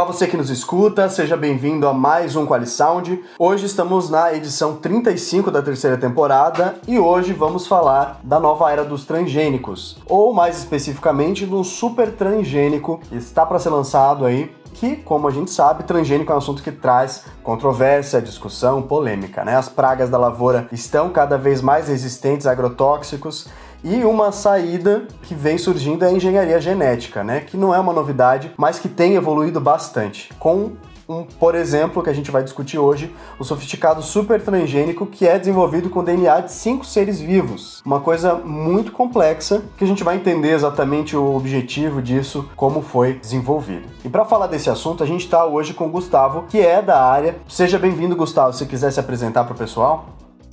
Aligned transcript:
Olá 0.00 0.06
você 0.10 0.26
que 0.26 0.34
nos 0.34 0.48
escuta, 0.48 1.10
seja 1.10 1.36
bem-vindo 1.36 1.86
a 1.86 1.92
mais 1.92 2.34
um 2.34 2.46
QualiSound. 2.46 3.22
Hoje 3.38 3.66
estamos 3.66 4.08
na 4.08 4.32
edição 4.32 4.76
35 4.76 5.50
da 5.50 5.60
terceira 5.60 5.98
temporada 5.98 6.76
e 6.88 6.98
hoje 6.98 7.34
vamos 7.34 7.66
falar 7.66 8.18
da 8.22 8.40
nova 8.40 8.72
era 8.72 8.82
dos 8.82 9.04
transgênicos, 9.04 9.98
ou 10.06 10.32
mais 10.32 10.56
especificamente 10.56 11.44
do 11.44 11.62
super 11.62 12.12
transgênico, 12.12 12.98
que 13.10 13.16
está 13.16 13.44
para 13.44 13.58
ser 13.58 13.68
lançado 13.68 14.24
aí 14.24 14.50
que, 14.72 14.96
como 14.96 15.28
a 15.28 15.30
gente 15.30 15.50
sabe, 15.50 15.84
transgênico 15.84 16.32
é 16.32 16.34
um 16.34 16.38
assunto 16.38 16.62
que 16.62 16.72
traz 16.72 17.24
controvérsia, 17.42 18.22
discussão, 18.22 18.80
polêmica, 18.80 19.44
né? 19.44 19.54
As 19.54 19.68
pragas 19.68 20.08
da 20.08 20.16
lavoura 20.16 20.66
estão 20.72 21.10
cada 21.10 21.36
vez 21.36 21.60
mais 21.60 21.88
resistentes 21.88 22.46
a 22.46 22.52
agrotóxicos 22.52 23.48
e 23.82 24.04
uma 24.04 24.32
saída 24.32 25.04
que 25.22 25.34
vem 25.34 25.56
surgindo 25.58 26.04
é 26.04 26.08
a 26.08 26.12
engenharia 26.12 26.60
genética, 26.60 27.24
né? 27.24 27.40
Que 27.40 27.56
não 27.56 27.74
é 27.74 27.78
uma 27.78 27.92
novidade, 27.92 28.52
mas 28.56 28.78
que 28.78 28.88
tem 28.88 29.14
evoluído 29.14 29.60
bastante, 29.60 30.30
com 30.38 30.72
um, 31.10 31.24
por 31.24 31.56
exemplo, 31.56 32.02
que 32.04 32.08
a 32.08 32.12
gente 32.12 32.30
vai 32.30 32.44
discutir 32.44 32.78
hoje, 32.78 33.12
o 33.36 33.44
sofisticado 33.44 34.00
super 34.00 34.40
transgênico 34.40 35.04
que 35.04 35.26
é 35.26 35.38
desenvolvido 35.38 35.90
com 35.90 36.04
DNA 36.04 36.42
de 36.42 36.52
cinco 36.52 36.86
seres 36.86 37.20
vivos. 37.20 37.82
Uma 37.84 37.98
coisa 37.98 38.36
muito 38.36 38.92
complexa 38.92 39.62
que 39.76 39.82
a 39.82 39.86
gente 39.86 40.04
vai 40.04 40.14
entender 40.14 40.52
exatamente 40.52 41.16
o 41.16 41.34
objetivo 41.34 42.00
disso, 42.00 42.48
como 42.54 42.80
foi 42.80 43.14
desenvolvido. 43.14 43.88
E 44.04 44.08
para 44.08 44.24
falar 44.24 44.46
desse 44.46 44.70
assunto, 44.70 45.02
a 45.02 45.06
gente 45.06 45.24
está 45.24 45.44
hoje 45.44 45.74
com 45.74 45.86
o 45.86 45.90
Gustavo, 45.90 46.44
que 46.48 46.60
é 46.60 46.80
da 46.80 47.02
área. 47.02 47.36
Seja 47.48 47.76
bem-vindo, 47.76 48.14
Gustavo. 48.14 48.52
Se 48.52 48.64
quiser 48.64 48.92
se 48.92 49.00
apresentar 49.00 49.42
para 49.42 49.54
o 49.54 49.58
pessoal. 49.58 50.06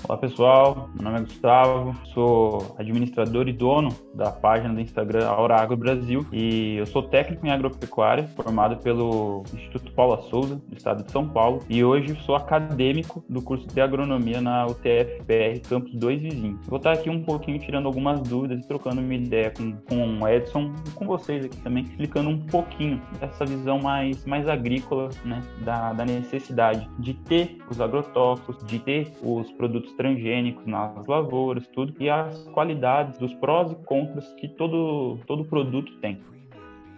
Olá 0.03 0.15
pessoal, 0.15 0.89
meu 0.93 1.03
nome 1.03 1.17
é 1.17 1.21
Gustavo, 1.21 1.93
sou 2.13 2.75
administrador 2.77 3.47
e 3.47 3.51
dono 3.51 3.89
da 4.13 4.31
página 4.31 4.73
do 4.73 4.79
Instagram 4.79 5.27
Aura 5.27 5.55
Agro 5.55 5.75
Brasil. 5.75 6.25
E 6.31 6.77
eu 6.77 6.85
sou 6.85 7.03
técnico 7.03 7.45
em 7.45 7.49
agropecuária, 7.49 8.27
formado 8.29 8.77
pelo 8.77 9.43
Instituto 9.53 9.91
Paula 9.93 10.21
Souza, 10.21 10.61
do 10.67 10.77
estado 10.77 11.03
de 11.03 11.11
São 11.11 11.27
Paulo, 11.27 11.61
e 11.67 11.83
hoje 11.83 12.15
sou 12.21 12.35
acadêmico 12.35 13.25
do 13.27 13.41
curso 13.41 13.67
de 13.67 13.81
agronomia 13.81 14.39
na 14.39 14.67
UTF-PR 14.67 15.67
Campus 15.67 15.93
2 15.95 16.21
Vizinho. 16.21 16.59
Vou 16.67 16.77
estar 16.77 16.93
aqui 16.93 17.09
um 17.09 17.23
pouquinho 17.23 17.59
tirando 17.59 17.87
algumas 17.87 18.21
dúvidas 18.21 18.63
e 18.63 18.67
trocando 18.67 19.01
uma 19.01 19.13
ideia 19.13 19.51
com, 19.51 19.73
com 19.89 20.19
o 20.23 20.27
Edson 20.27 20.73
e 20.87 20.91
com 20.91 21.05
vocês 21.05 21.43
aqui 21.43 21.57
também, 21.57 21.83
explicando 21.83 22.29
um 22.29 22.39
pouquinho 22.39 23.01
dessa 23.19 23.45
visão 23.45 23.79
mais, 23.79 24.23
mais 24.25 24.47
agrícola, 24.47 25.09
né, 25.25 25.41
da, 25.65 25.91
da 25.91 26.05
necessidade 26.05 26.87
de 26.99 27.13
ter 27.13 27.57
os 27.69 27.81
agrotóxicos, 27.81 28.63
de 28.65 28.79
ter 28.79 29.11
os 29.21 29.51
produtos 29.51 29.86
produtos 29.87 29.93
transgênicos 29.93 30.65
nas 30.65 31.05
lavouras, 31.07 31.65
tudo, 31.67 31.93
e 31.99 32.09
as 32.09 32.43
qualidades, 32.53 33.17
dos 33.17 33.33
prós 33.35 33.71
e 33.71 33.75
contras 33.85 34.25
que 34.33 34.47
todo, 34.47 35.17
todo 35.25 35.45
produto 35.45 35.91
tem. 36.01 36.19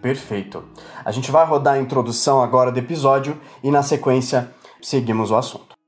Perfeito. 0.02 0.64
A 1.04 1.12
gente 1.12 1.30
vai 1.30 1.44
rodar 1.44 1.74
a 1.74 1.80
introdução 1.80 2.42
agora 2.42 2.72
do 2.72 2.78
episódio 2.78 3.38
e 3.62 3.70
na 3.70 3.82
sequência 3.82 4.50
seguimos 4.80 5.30
o 5.30 5.36
assunto. 5.36 5.78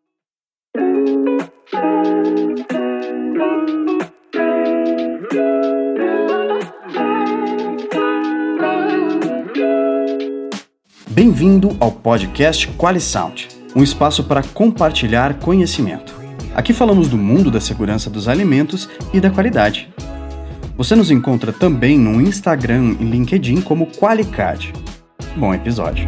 Bem-vindo 11.08 11.77
ao 11.78 11.92
podcast 11.92 12.69
QualiSound, 12.69 13.48
um 13.77 13.83
espaço 13.83 14.25
para 14.25 14.42
compartilhar 14.42 15.39
conhecimento. 15.39 16.22
Aqui 16.55 16.75
falamos 16.75 17.08
do 17.08 17.17
mundo 17.17 17.50
da 17.50 17.61
segurança 17.61 18.11
dos 18.11 18.28
alimentos 18.28 18.86
e 19.11 19.19
da 19.19 19.31
qualidade. 19.31 19.92
Você 20.77 20.95
nos 20.95 21.11
encontra 21.11 21.50
também 21.50 21.98
no 21.98 22.20
Instagram 22.20 22.95
e 23.00 23.05
LinkedIn 23.05 23.62
como 23.62 23.86
Qualicad. 23.86 24.70
Bom 25.34 25.55
episódio. 25.55 26.05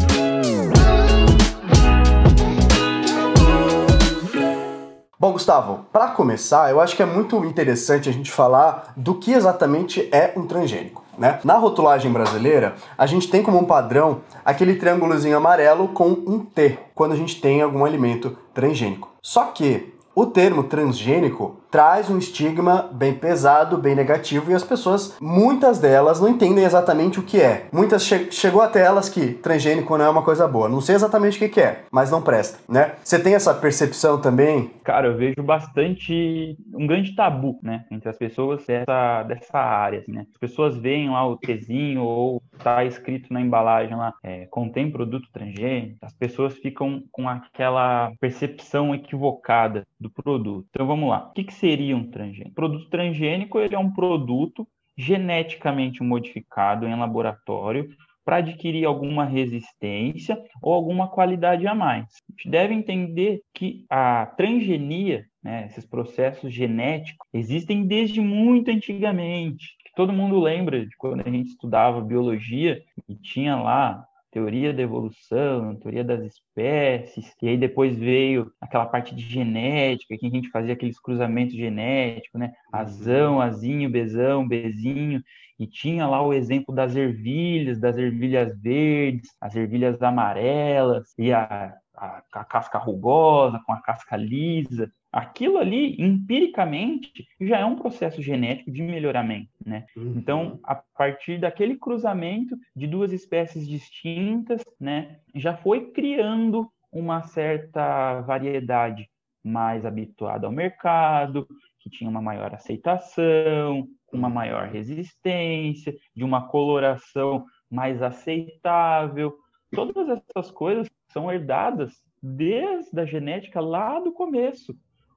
Bom, 5.18 5.32
Gustavo, 5.32 5.86
para 5.90 6.08
começar, 6.08 6.70
eu 6.70 6.78
acho 6.78 6.94
que 6.94 7.02
é 7.02 7.06
muito 7.06 7.42
interessante 7.46 8.10
a 8.10 8.12
gente 8.12 8.30
falar 8.30 8.92
do 8.94 9.14
que 9.14 9.32
exatamente 9.32 10.06
é 10.12 10.34
um 10.36 10.46
transgênico. 10.46 11.02
Né? 11.16 11.40
Na 11.42 11.54
rotulagem 11.54 12.12
brasileira, 12.12 12.74
a 12.98 13.06
gente 13.06 13.30
tem 13.30 13.42
como 13.42 13.58
um 13.58 13.64
padrão 13.64 14.20
aquele 14.44 14.74
triângulozinho 14.74 15.38
amarelo 15.38 15.88
com 15.88 16.08
um 16.08 16.40
T, 16.40 16.78
quando 16.94 17.12
a 17.12 17.16
gente 17.16 17.40
tem 17.40 17.62
algum 17.62 17.86
alimento 17.86 18.36
transgênico. 18.52 19.10
Só 19.22 19.44
que 19.46 19.93
o 20.14 20.26
termo 20.26 20.64
transgênico 20.64 21.56
traz 21.74 22.08
um 22.08 22.18
estigma 22.18 22.88
bem 22.92 23.14
pesado, 23.14 23.76
bem 23.76 23.96
negativo, 23.96 24.48
e 24.48 24.54
as 24.54 24.62
pessoas, 24.62 25.16
muitas 25.20 25.80
delas, 25.80 26.20
não 26.20 26.28
entendem 26.28 26.62
exatamente 26.62 27.18
o 27.18 27.24
que 27.24 27.40
é. 27.40 27.66
Muitas 27.72 28.06
che 28.06 28.30
chegou 28.30 28.62
até 28.62 28.80
elas 28.80 29.08
que 29.08 29.32
transgênico 29.32 29.98
não 29.98 30.04
é 30.04 30.08
uma 30.08 30.22
coisa 30.22 30.46
boa. 30.46 30.68
Não 30.68 30.80
sei 30.80 30.94
exatamente 30.94 31.34
o 31.34 31.40
que, 31.40 31.48
que 31.48 31.60
é, 31.60 31.82
mas 31.90 32.12
não 32.12 32.22
presta, 32.22 32.60
né? 32.72 32.92
Você 33.02 33.18
tem 33.18 33.34
essa 33.34 33.52
percepção 33.52 34.20
também? 34.20 34.70
Cara, 34.84 35.08
eu 35.08 35.16
vejo 35.16 35.42
bastante 35.42 36.56
um 36.72 36.86
grande 36.86 37.12
tabu, 37.16 37.58
né, 37.60 37.84
entre 37.90 38.08
as 38.08 38.16
pessoas 38.16 38.64
dessa, 38.64 39.24
dessa 39.24 39.58
área, 39.58 39.98
assim, 39.98 40.12
né? 40.12 40.26
As 40.32 40.38
pessoas 40.38 40.76
veem 40.76 41.10
lá 41.10 41.26
o 41.26 41.36
Tzinho 41.38 42.02
ou 42.02 42.40
tá 42.62 42.84
escrito 42.84 43.32
na 43.32 43.40
embalagem 43.40 43.96
lá, 43.96 44.14
é, 44.22 44.46
contém 44.46 44.92
produto 44.92 45.28
transgênico, 45.32 45.96
as 46.02 46.12
pessoas 46.12 46.54
ficam 46.54 47.02
com 47.10 47.28
aquela 47.28 48.12
percepção 48.20 48.94
equivocada 48.94 49.82
do 49.98 50.08
produto. 50.08 50.66
Então 50.70 50.86
vamos 50.86 51.08
lá. 51.08 51.26
O 51.30 51.32
que, 51.32 51.42
que 51.42 51.54
seria 51.64 51.96
um 51.96 52.10
transgênico? 52.10 52.50
O 52.50 52.54
produto 52.54 52.90
transgênico 52.90 53.58
ele 53.58 53.74
é 53.74 53.78
um 53.78 53.90
produto 53.90 54.68
geneticamente 54.98 56.02
modificado 56.02 56.86
em 56.86 56.94
laboratório 56.94 57.88
para 58.22 58.36
adquirir 58.36 58.84
alguma 58.84 59.24
resistência 59.24 60.38
ou 60.62 60.74
alguma 60.74 61.08
qualidade 61.08 61.66
a 61.66 61.74
mais. 61.74 62.04
A 62.04 62.32
gente 62.32 62.50
deve 62.50 62.74
entender 62.74 63.40
que 63.54 63.86
a 63.88 64.26
transgenia, 64.36 65.24
né, 65.42 65.66
esses 65.66 65.86
processos 65.86 66.52
genéticos, 66.52 67.26
existem 67.32 67.86
desde 67.86 68.20
muito 68.20 68.70
antigamente. 68.70 69.68
Todo 69.96 70.12
mundo 70.12 70.38
lembra 70.38 70.84
de 70.84 70.94
quando 70.98 71.26
a 71.26 71.30
gente 71.30 71.48
estudava 71.48 72.00
biologia 72.00 72.82
e 73.08 73.16
tinha 73.16 73.56
lá 73.56 74.04
teoria 74.34 74.74
da 74.74 74.82
evolução, 74.82 75.76
teoria 75.76 76.02
das 76.02 76.20
espécies, 76.24 77.32
e 77.40 77.48
aí 77.48 77.56
depois 77.56 77.96
veio 77.96 78.50
aquela 78.60 78.84
parte 78.84 79.14
de 79.14 79.22
genética, 79.22 80.18
que 80.18 80.26
a 80.26 80.30
gente 80.30 80.50
fazia 80.50 80.74
aqueles 80.74 80.98
cruzamentos 80.98 81.54
genéticos, 81.54 82.40
né? 82.40 82.52
Azão, 82.72 83.40
azinho, 83.40 83.88
bezão, 83.88 84.46
bezinho, 84.46 85.22
e 85.56 85.68
tinha 85.68 86.04
lá 86.08 86.20
o 86.20 86.32
exemplo 86.32 86.74
das 86.74 86.96
ervilhas, 86.96 87.78
das 87.78 87.96
ervilhas 87.96 88.60
verdes, 88.60 89.30
as 89.40 89.54
ervilhas 89.54 90.02
amarelas, 90.02 91.14
e 91.16 91.32
a, 91.32 91.72
a, 91.94 92.22
a 92.32 92.44
casca 92.44 92.76
rugosa 92.76 93.60
com 93.64 93.72
a 93.72 93.80
casca 93.80 94.16
lisa. 94.16 94.90
Aquilo 95.14 95.58
ali, 95.58 95.94
empiricamente, 95.96 97.24
já 97.40 97.60
é 97.60 97.64
um 97.64 97.76
processo 97.76 98.20
genético 98.20 98.72
de 98.72 98.82
melhoramento, 98.82 99.52
né? 99.64 99.86
Uhum. 99.96 100.14
Então, 100.16 100.58
a 100.64 100.74
partir 100.74 101.38
daquele 101.38 101.76
cruzamento 101.76 102.56
de 102.74 102.88
duas 102.88 103.12
espécies 103.12 103.68
distintas, 103.68 104.64
né, 104.80 105.20
já 105.32 105.56
foi 105.56 105.92
criando 105.92 106.68
uma 106.90 107.22
certa 107.22 108.22
variedade 108.22 109.08
mais 109.44 109.86
habituada 109.86 110.48
ao 110.48 110.52
mercado, 110.52 111.46
que 111.78 111.88
tinha 111.88 112.10
uma 112.10 112.20
maior 112.20 112.52
aceitação, 112.52 113.86
uma 114.12 114.28
maior 114.28 114.66
resistência, 114.66 115.94
de 116.12 116.24
uma 116.24 116.48
coloração 116.48 117.44
mais 117.70 118.02
aceitável. 118.02 119.36
Todas 119.70 120.08
essas 120.08 120.50
coisas 120.50 120.90
são 121.12 121.30
herdadas 121.30 122.02
desde 122.20 122.98
a 122.98 123.04
genética 123.04 123.60
lá 123.60 124.00
do 124.00 124.10
começo 124.10 124.74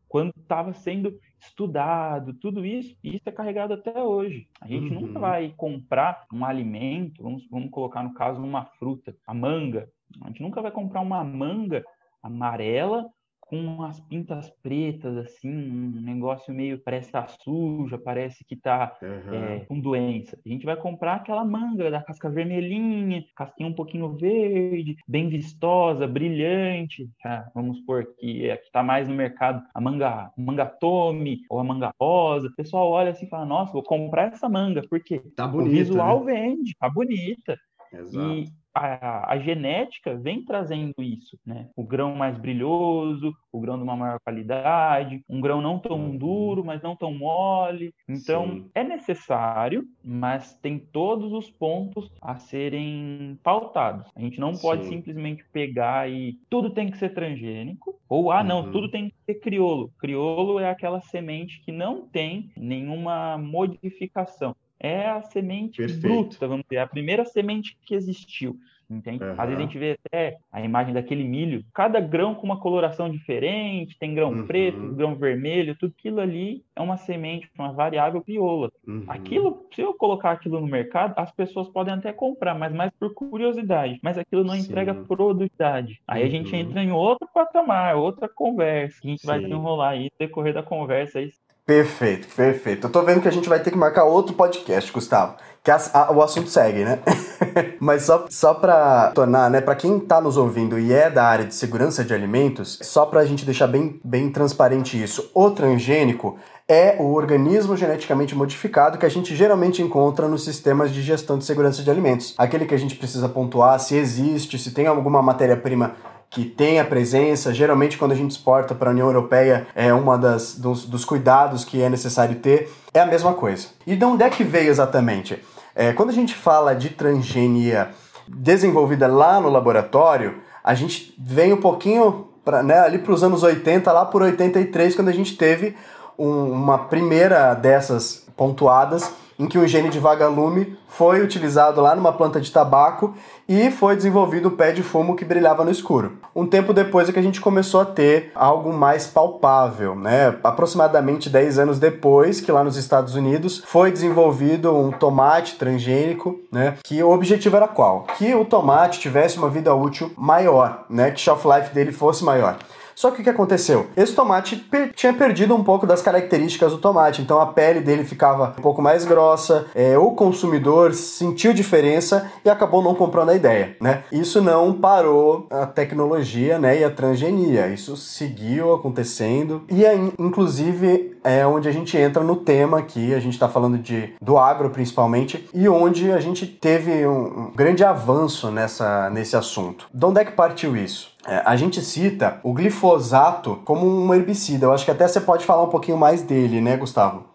quando 0.07 0.33
estava 0.37 0.73
sendo 0.73 1.19
estudado, 1.39 2.33
tudo 2.33 2.65
isso, 2.65 2.95
isso 3.03 3.27
é 3.27 3.31
carregado 3.31 3.73
até 3.73 4.01
hoje. 4.01 4.47
A 4.61 4.67
gente 4.67 4.93
uhum. 4.93 5.01
nunca 5.01 5.19
vai 5.19 5.53
comprar 5.55 6.25
um 6.33 6.45
alimento, 6.45 7.23
vamos, 7.23 7.47
vamos 7.49 7.69
colocar 7.69 8.03
no 8.03 8.13
caso 8.13 8.41
uma 8.41 8.65
fruta, 8.65 9.15
a 9.25 9.33
manga. 9.33 9.89
A 10.21 10.27
gente 10.27 10.41
nunca 10.41 10.61
vai 10.61 10.71
comprar 10.71 11.01
uma 11.01 11.23
manga 11.23 11.83
amarela 12.23 13.09
com 13.47 13.57
umas 13.57 13.99
pintas 14.01 14.49
pretas, 14.61 15.17
assim, 15.17 15.49
um 15.49 16.01
negócio 16.01 16.53
meio 16.53 16.79
parece 16.79 17.07
estar 17.07 17.23
tá 17.23 17.33
suja, 17.41 17.97
parece 17.97 18.43
que 18.43 18.55
está 18.55 18.97
uhum. 19.01 19.33
é, 19.33 19.59
com 19.61 19.79
doença. 19.79 20.37
A 20.45 20.49
gente 20.49 20.65
vai 20.65 20.75
comprar 20.75 21.15
aquela 21.15 21.45
manga 21.45 21.89
da 21.89 22.03
casca 22.03 22.29
vermelhinha, 22.29 23.23
casquinha 23.35 23.69
um 23.69 23.73
pouquinho 23.73 24.09
verde, 24.17 24.97
bem 25.07 25.29
vistosa, 25.29 26.05
brilhante. 26.05 27.09
Tá? 27.23 27.49
Vamos 27.55 27.77
supor 27.77 28.07
que 28.17 28.49
é, 28.49 28.55
está 28.55 28.83
mais 28.83 29.07
no 29.07 29.15
mercado 29.15 29.63
a 29.73 29.79
manga, 29.79 30.31
manga 30.37 30.65
tome 30.65 31.41
ou 31.49 31.59
a 31.59 31.63
manga 31.63 31.91
rosa. 31.99 32.47
O 32.47 32.55
pessoal 32.55 32.89
olha 32.89 33.11
assim 33.11 33.25
e 33.25 33.29
fala: 33.29 33.45
Nossa, 33.45 33.71
vou 33.71 33.83
comprar 33.83 34.33
essa 34.33 34.49
manga, 34.49 34.81
porque 34.89 35.19
tá 35.35 35.47
bonita, 35.47 35.69
o 35.69 35.71
visual 35.71 36.23
né? 36.25 36.33
vende, 36.33 36.75
tá 36.77 36.89
bonita. 36.89 37.57
Exato. 37.93 38.33
E 38.33 38.47
a, 38.77 39.33
a, 39.33 39.39
genética 39.39 40.15
vem 40.15 40.43
trazendo 40.43 40.93
isso, 40.99 41.37
né? 41.45 41.69
O 41.75 41.83
grão 41.83 42.15
mais 42.15 42.37
brilhoso, 42.37 43.33
o 43.51 43.59
grão 43.59 43.77
de 43.77 43.83
uma 43.83 43.95
maior 43.95 44.19
qualidade, 44.19 45.21
um 45.29 45.41
grão 45.41 45.61
não 45.61 45.79
tão 45.79 45.97
uhum. 45.97 46.17
duro, 46.17 46.63
mas 46.63 46.81
não 46.81 46.95
tão 46.95 47.13
mole. 47.13 47.93
Então, 48.07 48.47
Sim. 48.47 48.69
é 48.75 48.83
necessário, 48.83 49.83
mas 50.03 50.53
tem 50.59 50.79
todos 50.79 51.31
os 51.33 51.49
pontos 51.49 52.11
a 52.21 52.37
serem 52.37 53.39
pautados. 53.43 54.09
A 54.15 54.21
gente 54.21 54.39
não 54.39 54.53
pode 54.53 54.83
Sim. 54.83 54.97
simplesmente 54.97 55.43
pegar 55.51 56.09
e 56.09 56.37
tudo 56.49 56.69
tem 56.69 56.89
que 56.89 56.97
ser 56.97 57.13
transgênico, 57.13 57.99
ou 58.07 58.31
ah, 58.31 58.43
não, 58.43 58.65
uhum. 58.65 58.71
tudo 58.71 58.91
tem 58.91 59.09
que 59.09 59.15
ser 59.25 59.35
criolo. 59.35 59.91
Criolo 59.99 60.59
é 60.59 60.69
aquela 60.69 61.01
semente 61.01 61.61
que 61.61 61.71
não 61.71 62.07
tem 62.07 62.51
nenhuma 62.55 63.37
modificação 63.37 64.55
é 64.79 65.07
a 65.07 65.21
semente 65.21 65.77
Perfeito. 65.77 66.01
bruta, 66.01 66.47
vamos 66.47 66.65
dizer, 66.69 66.79
a 66.79 66.87
primeira 66.87 67.25
semente 67.25 67.77
que 67.81 67.95
existiu. 67.95 68.57
Entende? 68.89 69.21
Uhum. 69.21 69.31
Às 69.31 69.49
vezes 69.49 69.57
a 69.57 69.61
gente 69.61 69.77
vê 69.77 69.99
até 70.05 70.37
a 70.49 70.61
imagem 70.61 70.93
daquele 70.93 71.23
milho, 71.23 71.63
cada 71.73 71.99
grão 71.99 72.33
com 72.33 72.45
uma 72.45 72.59
coloração 72.59 73.09
diferente, 73.09 73.97
tem 73.99 74.15
grão 74.15 74.31
uhum. 74.31 74.47
preto, 74.47 74.93
grão 74.93 75.13
vermelho, 75.13 75.75
tudo 75.75 75.93
aquilo 75.97 76.21
ali 76.21 76.63
é 76.73 76.81
uma 76.81 76.95
semente, 76.95 77.49
uma 77.57 77.73
variável 77.73 78.21
crioula. 78.21 78.71
Uhum. 78.87 79.03
Aquilo, 79.07 79.67
se 79.73 79.81
eu 79.81 79.93
colocar 79.93 80.31
aquilo 80.31 80.61
no 80.61 80.67
mercado, 80.67 81.13
as 81.17 81.31
pessoas 81.31 81.67
podem 81.67 81.95
até 81.95 82.13
comprar, 82.13 82.55
mas 82.55 82.73
mais 82.73 82.89
por 82.97 83.13
curiosidade. 83.13 83.99
Mas 84.01 84.17
aquilo 84.17 84.45
não 84.45 84.55
Sim. 84.55 84.61
entrega 84.61 84.93
produtividade. 84.95 86.01
Aí 86.07 86.23
a 86.23 86.29
gente 86.29 86.53
uhum. 86.53 86.59
entra 86.59 86.81
em 86.81 86.91
outro 86.91 87.27
patamar, 87.33 87.97
outra 87.97 88.29
conversa. 88.29 89.01
A 89.03 89.07
gente 89.07 89.21
Sim. 89.21 89.27
vai 89.27 89.39
desenrolar 89.41 89.89
aí, 89.89 90.09
decorrer 90.17 90.53
da 90.53 90.63
conversa 90.63 91.19
aí, 91.19 91.29
Perfeito, 91.67 92.29
perfeito. 92.33 92.87
Eu 92.87 92.89
tô 92.89 93.01
vendo 93.01 93.19
que 93.19 93.27
a 93.27 93.31
gente 93.31 93.49
vai 93.49 93.59
ter 93.59 93.71
que 93.71 93.77
marcar 93.77 94.05
outro 94.05 94.33
podcast, 94.33 94.89
Gustavo. 94.89 95.35
Que 95.61 95.69
a, 95.69 95.77
a, 95.93 96.13
o 96.13 96.23
assunto 96.23 96.49
segue, 96.49 96.85
né? 96.85 96.99
Mas 97.77 98.03
só, 98.03 98.25
só 98.29 98.53
pra 98.53 99.11
tornar, 99.13 99.51
né? 99.51 99.59
Pra 99.59 99.75
quem 99.75 99.99
tá 99.99 100.21
nos 100.21 100.37
ouvindo 100.37 100.79
e 100.79 100.93
é 100.93 101.09
da 101.09 101.25
área 101.25 101.43
de 101.43 101.53
segurança 101.53 102.05
de 102.05 102.13
alimentos, 102.13 102.79
só 102.83 103.05
pra 103.05 103.25
gente 103.25 103.43
deixar 103.43 103.67
bem, 103.67 103.99
bem 104.01 104.31
transparente 104.31 105.01
isso. 105.01 105.29
O 105.35 105.51
transgênico 105.51 106.37
é 106.69 106.95
o 106.99 107.11
organismo 107.11 107.75
geneticamente 107.75 108.33
modificado 108.33 108.97
que 108.97 109.05
a 109.05 109.09
gente 109.09 109.35
geralmente 109.35 109.81
encontra 109.81 110.25
nos 110.29 110.45
sistemas 110.45 110.93
de 110.93 111.01
gestão 111.01 111.37
de 111.37 111.43
segurança 111.43 111.83
de 111.83 111.91
alimentos. 111.91 112.33
Aquele 112.37 112.65
que 112.65 112.75
a 112.75 112.79
gente 112.79 112.95
precisa 112.95 113.27
pontuar 113.27 113.77
se 113.81 113.93
existe, 113.97 114.57
se 114.57 114.71
tem 114.71 114.87
alguma 114.87 115.21
matéria-prima 115.21 115.97
que 116.29 116.45
tem 116.45 116.79
a 116.79 116.85
presença. 116.85 117.53
Geralmente, 117.53 117.97
quando 117.97 118.11
a 118.11 118.15
gente 118.15 118.31
exporta 118.31 118.75
para 118.75 118.89
a 118.89 118.93
União 118.93 119.07
Europeia, 119.07 119.67
é 119.75 119.93
uma 119.93 120.17
das 120.17 120.55
dos, 120.55 120.85
dos, 120.85 121.05
cuidados 121.05 121.63
que 121.63 121.81
é 121.81 121.89
necessário 121.89 122.35
ter. 122.35 122.71
É 122.93 122.99
a 122.99 123.05
mesma 123.05 123.33
coisa. 123.33 123.67
E 123.85 123.95
de 123.95 124.05
onde 124.05 124.23
é 124.23 124.29
que 124.29 124.43
veio 124.43 124.69
exatamente? 124.69 125.41
É, 125.75 125.93
quando 125.93 126.09
a 126.09 126.13
gente 126.13 126.35
fala 126.35 126.75
de 126.75 126.89
transgenia 126.89 127.89
desenvolvida 128.27 129.07
lá 129.07 129.39
no 129.39 129.49
laboratório, 129.49 130.41
a 130.63 130.73
gente 130.73 131.15
vem 131.17 131.53
um 131.53 131.61
pouquinho 131.61 132.27
pra, 132.43 132.61
né, 132.61 132.79
ali 132.79 132.97
para 132.97 133.13
os 133.13 133.23
anos 133.23 133.43
80, 133.43 133.91
lá 133.91 134.05
por 134.05 134.21
83, 134.21 134.95
quando 134.95 135.09
a 135.09 135.13
gente 135.13 135.37
teve 135.37 135.75
um, 136.17 136.51
uma 136.51 136.77
primeira 136.77 137.53
dessas 137.53 138.25
pontuadas 138.35 139.11
em 139.39 139.47
que 139.47 139.57
o 139.57 139.67
gene 139.67 139.89
de 139.89 139.99
vagalume 139.99 140.77
foi 140.87 141.21
utilizado 141.21 141.79
lá 141.81 141.95
numa 141.95 142.13
planta 142.13 142.41
de 142.41 142.51
tabaco 142.51 143.13
e 143.47 143.69
foi 143.69 143.95
desenvolvido 143.95 144.47
o 144.47 144.51
pé 144.51 144.71
de 144.71 144.81
fumo 144.81 145.15
que 145.15 145.23
brilhava 145.23 145.63
no 145.63 145.71
escuro. 145.71 146.17
Um 146.35 146.45
tempo 146.45 146.73
depois 146.73 147.07
é 147.07 147.11
que 147.11 147.19
a 147.19 147.23
gente 147.23 147.39
começou 147.39 147.81
a 147.81 147.85
ter 147.85 148.31
algo 148.35 148.73
mais 148.73 149.07
palpável, 149.07 149.95
né? 149.95 150.35
Aproximadamente 150.43 151.29
10 151.29 151.59
anos 151.59 151.79
depois, 151.79 152.41
que 152.41 152.51
lá 152.51 152.63
nos 152.63 152.77
Estados 152.77 153.15
Unidos 153.15 153.63
foi 153.65 153.91
desenvolvido 153.91 154.75
um 154.75 154.91
tomate 154.91 155.55
transgênico, 155.55 156.39
né? 156.51 156.75
Que 156.83 157.01
o 157.03 157.11
objetivo 157.11 157.55
era 157.55 157.67
qual? 157.67 158.07
Que 158.17 158.33
o 158.33 158.43
tomate 158.43 158.99
tivesse 158.99 159.37
uma 159.37 159.49
vida 159.49 159.73
útil 159.73 160.11
maior, 160.17 160.85
né? 160.89 161.11
Que 161.11 161.19
shelf 161.19 161.45
life 161.45 161.73
dele 161.73 161.91
fosse 161.91 162.23
maior. 162.23 162.57
Só 162.97 163.11
que 163.11 163.21
o 163.21 163.23
que 163.23 163.29
aconteceu? 163.29 163.85
Esse 163.95 164.15
tomate 164.15 164.55
per 164.55 164.91
tinha 164.91 165.13
perdido 165.13 165.53
um 165.55 165.63
pouco 165.63 165.85
das 165.85 166.01
características 166.01 166.71
do 166.71 166.79
tomate, 166.79 167.21
então 167.21 167.39
a 167.39 167.45
pele 167.45 167.79
dele 167.79 168.03
ficava 168.03 168.55
um 168.57 168.61
pouco 168.63 168.81
mais 168.81 169.05
grossa, 169.05 169.67
é, 169.75 169.95
o 169.99 170.13
consumidor 170.13 170.95
sentiu 170.95 171.53
diferença 171.53 172.31
e 172.43 172.49
acabou 172.49 172.81
não 172.81 172.95
comprando 172.95 173.29
a 173.29 173.35
ideia, 173.35 173.77
né? 173.79 174.01
Isso 174.11 174.41
não 174.41 174.73
parou 174.73 175.45
a 175.51 175.67
tecnologia, 175.67 176.57
né, 176.57 176.79
e 176.79 176.83
a 176.83 176.89
transgenia, 176.89 177.67
isso 177.67 177.95
seguiu 177.95 178.73
acontecendo 178.73 179.61
e 179.69 179.85
aí, 179.85 180.11
inclusive 180.17 181.16
é 181.27 181.45
onde 181.45 181.67
a 181.67 181.71
gente 181.71 181.97
entra 181.97 182.23
no 182.23 182.37
tema 182.37 182.79
aqui, 182.79 183.13
a 183.13 183.19
gente 183.19 183.33
está 183.33 183.49
falando 183.49 183.77
de 183.77 184.13
do 184.21 184.37
agro 184.37 184.69
principalmente 184.69 185.49
e 185.53 185.67
onde 185.67 186.11
a 186.11 186.19
gente 186.19 186.45
teve 186.45 187.05
um, 187.05 187.47
um 187.47 187.51
grande 187.53 187.83
avanço 187.83 188.49
nessa 188.49 189.09
nesse 189.09 189.35
assunto. 189.35 189.87
De 189.93 190.05
onde 190.05 190.21
é 190.21 190.25
que 190.25 190.31
partiu 190.31 190.75
isso? 190.75 191.11
É, 191.27 191.41
a 191.45 191.55
gente 191.57 191.81
cita 191.81 192.39
o 192.41 192.53
glifosato 192.53 193.59
como 193.65 193.85
um 193.85 194.13
herbicida. 194.13 194.65
Eu 194.65 194.73
acho 194.73 194.85
que 194.85 194.91
até 194.91 195.05
você 195.07 195.19
pode 195.19 195.45
falar 195.45 195.63
um 195.63 195.69
pouquinho 195.69 195.97
mais 195.97 196.21
dele, 196.21 196.61
né, 196.61 196.77
Gustavo? 196.77 197.25